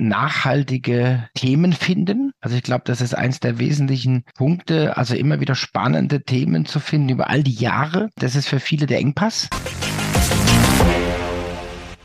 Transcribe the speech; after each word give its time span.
nachhaltige 0.00 1.28
Themen 1.34 1.72
finden. 1.72 2.32
Also 2.40 2.56
ich 2.56 2.62
glaube, 2.62 2.82
das 2.86 3.00
ist 3.00 3.14
eins 3.14 3.40
der 3.40 3.58
wesentlichen 3.58 4.24
Punkte, 4.34 4.96
also 4.96 5.14
immer 5.14 5.40
wieder 5.40 5.54
spannende 5.54 6.22
Themen 6.22 6.66
zu 6.66 6.80
finden 6.80 7.10
über 7.10 7.30
all 7.30 7.42
die 7.42 7.54
Jahre. 7.54 8.08
Das 8.16 8.34
ist 8.34 8.48
für 8.48 8.60
viele 8.60 8.86
der 8.86 8.98
Engpass. 8.98 9.48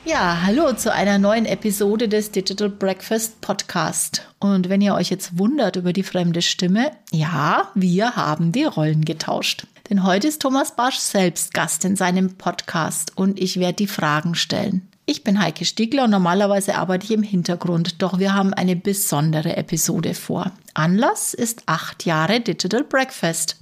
Ja, 0.07 0.43
hallo 0.43 0.71
zu 0.73 0.93
einer 0.93 1.17
neuen 1.17 1.47
Episode 1.47 2.07
des 2.07 2.29
Digital 2.29 2.69
Breakfast 2.69 3.41
Podcast. 3.41 4.29
Und 4.39 4.69
wenn 4.69 4.79
ihr 4.79 4.93
euch 4.93 5.09
jetzt 5.09 5.39
wundert 5.39 5.77
über 5.77 5.93
die 5.93 6.03
fremde 6.03 6.43
Stimme, 6.43 6.91
ja, 7.11 7.71
wir 7.73 8.15
haben 8.15 8.51
die 8.51 8.65
Rollen 8.65 9.03
getauscht. 9.03 9.65
Denn 9.89 10.03
heute 10.03 10.27
ist 10.27 10.43
Thomas 10.43 10.75
Barsch 10.75 10.97
selbst 10.97 11.53
Gast 11.55 11.85
in 11.85 11.95
seinem 11.95 12.35
Podcast 12.35 13.17
und 13.17 13.39
ich 13.39 13.59
werde 13.59 13.77
die 13.77 13.87
Fragen 13.87 14.35
stellen. 14.35 14.87
Ich 15.07 15.23
bin 15.23 15.39
Heike 15.39 15.65
Stiegler 15.65 16.05
und 16.05 16.09
normalerweise 16.09 16.73
arbeite 16.73 17.05
ich 17.05 17.11
im 17.11 17.21
Hintergrund, 17.21 18.01
doch 18.01 18.17
wir 18.17 18.33
haben 18.33 18.55
eine 18.55 18.75
besondere 18.75 19.55
Episode 19.55 20.15
vor. 20.15 20.51
Anlass 20.73 21.35
ist 21.35 21.61
acht 21.67 22.05
Jahre 22.05 22.41
Digital 22.41 22.83
Breakfast. 22.83 23.55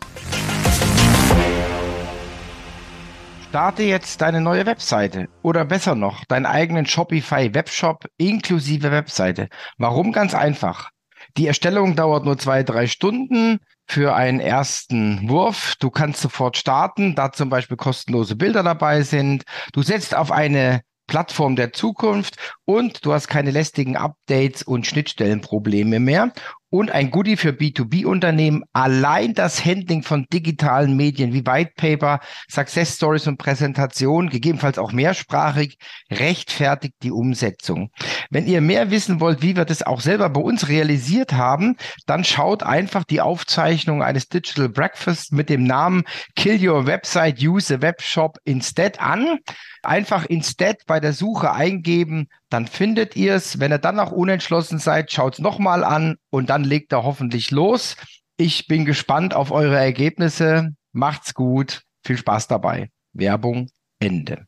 Starte 3.50 3.84
jetzt 3.84 4.22
deine 4.22 4.40
neue 4.40 4.66
Webseite 4.66 5.28
oder 5.42 5.66
besser 5.66 5.96
noch, 5.96 6.24
deinen 6.30 6.46
eigenen 6.46 6.86
Shopify 6.86 7.54
Webshop 7.54 8.06
inklusive 8.16 8.92
Webseite. 8.92 9.50
Warum? 9.78 10.14
Ganz 10.14 10.34
einfach. 10.34 10.92
Die 11.36 11.48
Erstellung 11.48 11.98
dauert 11.98 12.24
nur 12.24 12.38
zwei, 12.38 12.64
drei 12.64 12.88
Stunden 12.88 13.60
für 13.86 14.16
einen 14.16 14.40
ersten 14.40 15.28
Wurf. 15.28 15.76
Du 15.82 15.90
kannst 15.90 16.22
sofort 16.22 16.56
starten, 16.56 17.16
da 17.16 17.34
zum 17.34 17.50
Beispiel 17.50 17.76
kostenlose 17.76 18.38
Bilder 18.38 18.64
dabei 18.64 19.02
sind. 19.02 19.44
Du 19.74 19.82
setzt 19.82 20.16
auf 20.16 20.32
eine 20.32 20.84
Plattform 21.08 21.56
der 21.56 21.74
Zukunft 21.74 22.38
und 22.66 23.06
du 23.06 23.14
hast 23.14 23.28
keine 23.28 23.52
lästigen 23.52 23.98
Updates 23.98 24.64
und 24.64 24.88
Schnittstellenprobleme 24.88 26.00
mehr. 26.00 26.34
Und 26.74 26.90
ein 26.90 27.12
Goodie 27.12 27.38
für 27.38 27.52
B2B-Unternehmen, 27.52 28.64
allein 28.74 29.36
das 29.36 29.64
Handling 29.64 30.02
von 30.02 30.26
digitalen 30.34 30.98
Medien 30.98 31.32
wie 31.32 31.46
White 31.46 31.74
Paper, 31.78 32.20
Success 32.50 32.96
Stories 32.96 33.28
und 33.28 33.38
Präsentationen, 33.38 34.32
gegebenenfalls 34.32 34.80
auch 34.80 34.92
mehrsprachig, 34.92 35.78
rechtfertigt 36.10 36.96
die 37.04 37.12
Umsetzung. 37.12 37.92
Wenn 38.32 38.48
ihr 38.48 38.60
mehr 38.60 38.90
wissen 38.90 39.20
wollt, 39.20 39.44
wie 39.44 39.56
wir 39.56 39.66
das 39.66 39.84
auch 39.84 40.02
selber 40.02 40.32
bei 40.32 40.42
uns 40.42 40.68
realisiert 40.68 41.34
haben, 41.34 41.76
dann 42.08 42.24
schaut 42.24 42.64
einfach 42.64 43.04
die 43.04 43.22
Aufzeichnung 43.22 44.02
eines 44.02 44.28
Digital 44.28 44.68
Breakfast 44.68 45.32
mit 45.32 45.50
dem 45.50 45.66
Namen 45.66 46.06
Kill 46.36 46.68
Your 46.68 46.88
Website, 46.88 47.40
Use 47.40 47.72
a 47.72 47.82
Webshop 47.84 48.40
Instead 48.46 49.00
an. 49.00 49.38
Einfach 49.84 50.26
Instead 50.26 50.78
bei 50.88 51.00
der 51.00 51.14
Suche 51.14 51.52
eingeben, 51.52 52.30
dann 52.54 52.68
findet 52.68 53.16
ihr 53.16 53.34
es. 53.34 53.60
Wenn 53.60 53.72
ihr 53.72 53.80
dann 53.80 53.96
noch 53.96 54.12
unentschlossen 54.12 54.78
seid, 54.78 55.12
schaut 55.12 55.34
es 55.34 55.40
nochmal 55.40 55.84
an 55.84 56.18
und 56.30 56.50
dann 56.50 56.64
legt 56.64 56.94
er 56.94 57.04
hoffentlich 57.04 57.50
los. 57.50 57.98
Ich 58.38 58.68
bin 58.68 58.86
gespannt 58.86 59.34
auf 59.34 59.52
eure 59.52 59.78
Ergebnisse. 59.78 60.70
Macht's 60.92 61.34
gut. 61.34 61.82
Viel 62.06 62.18
Spaß 62.18 62.48
dabei. 62.48 62.90
Werbung 63.14 63.70
Ende. 64.00 64.46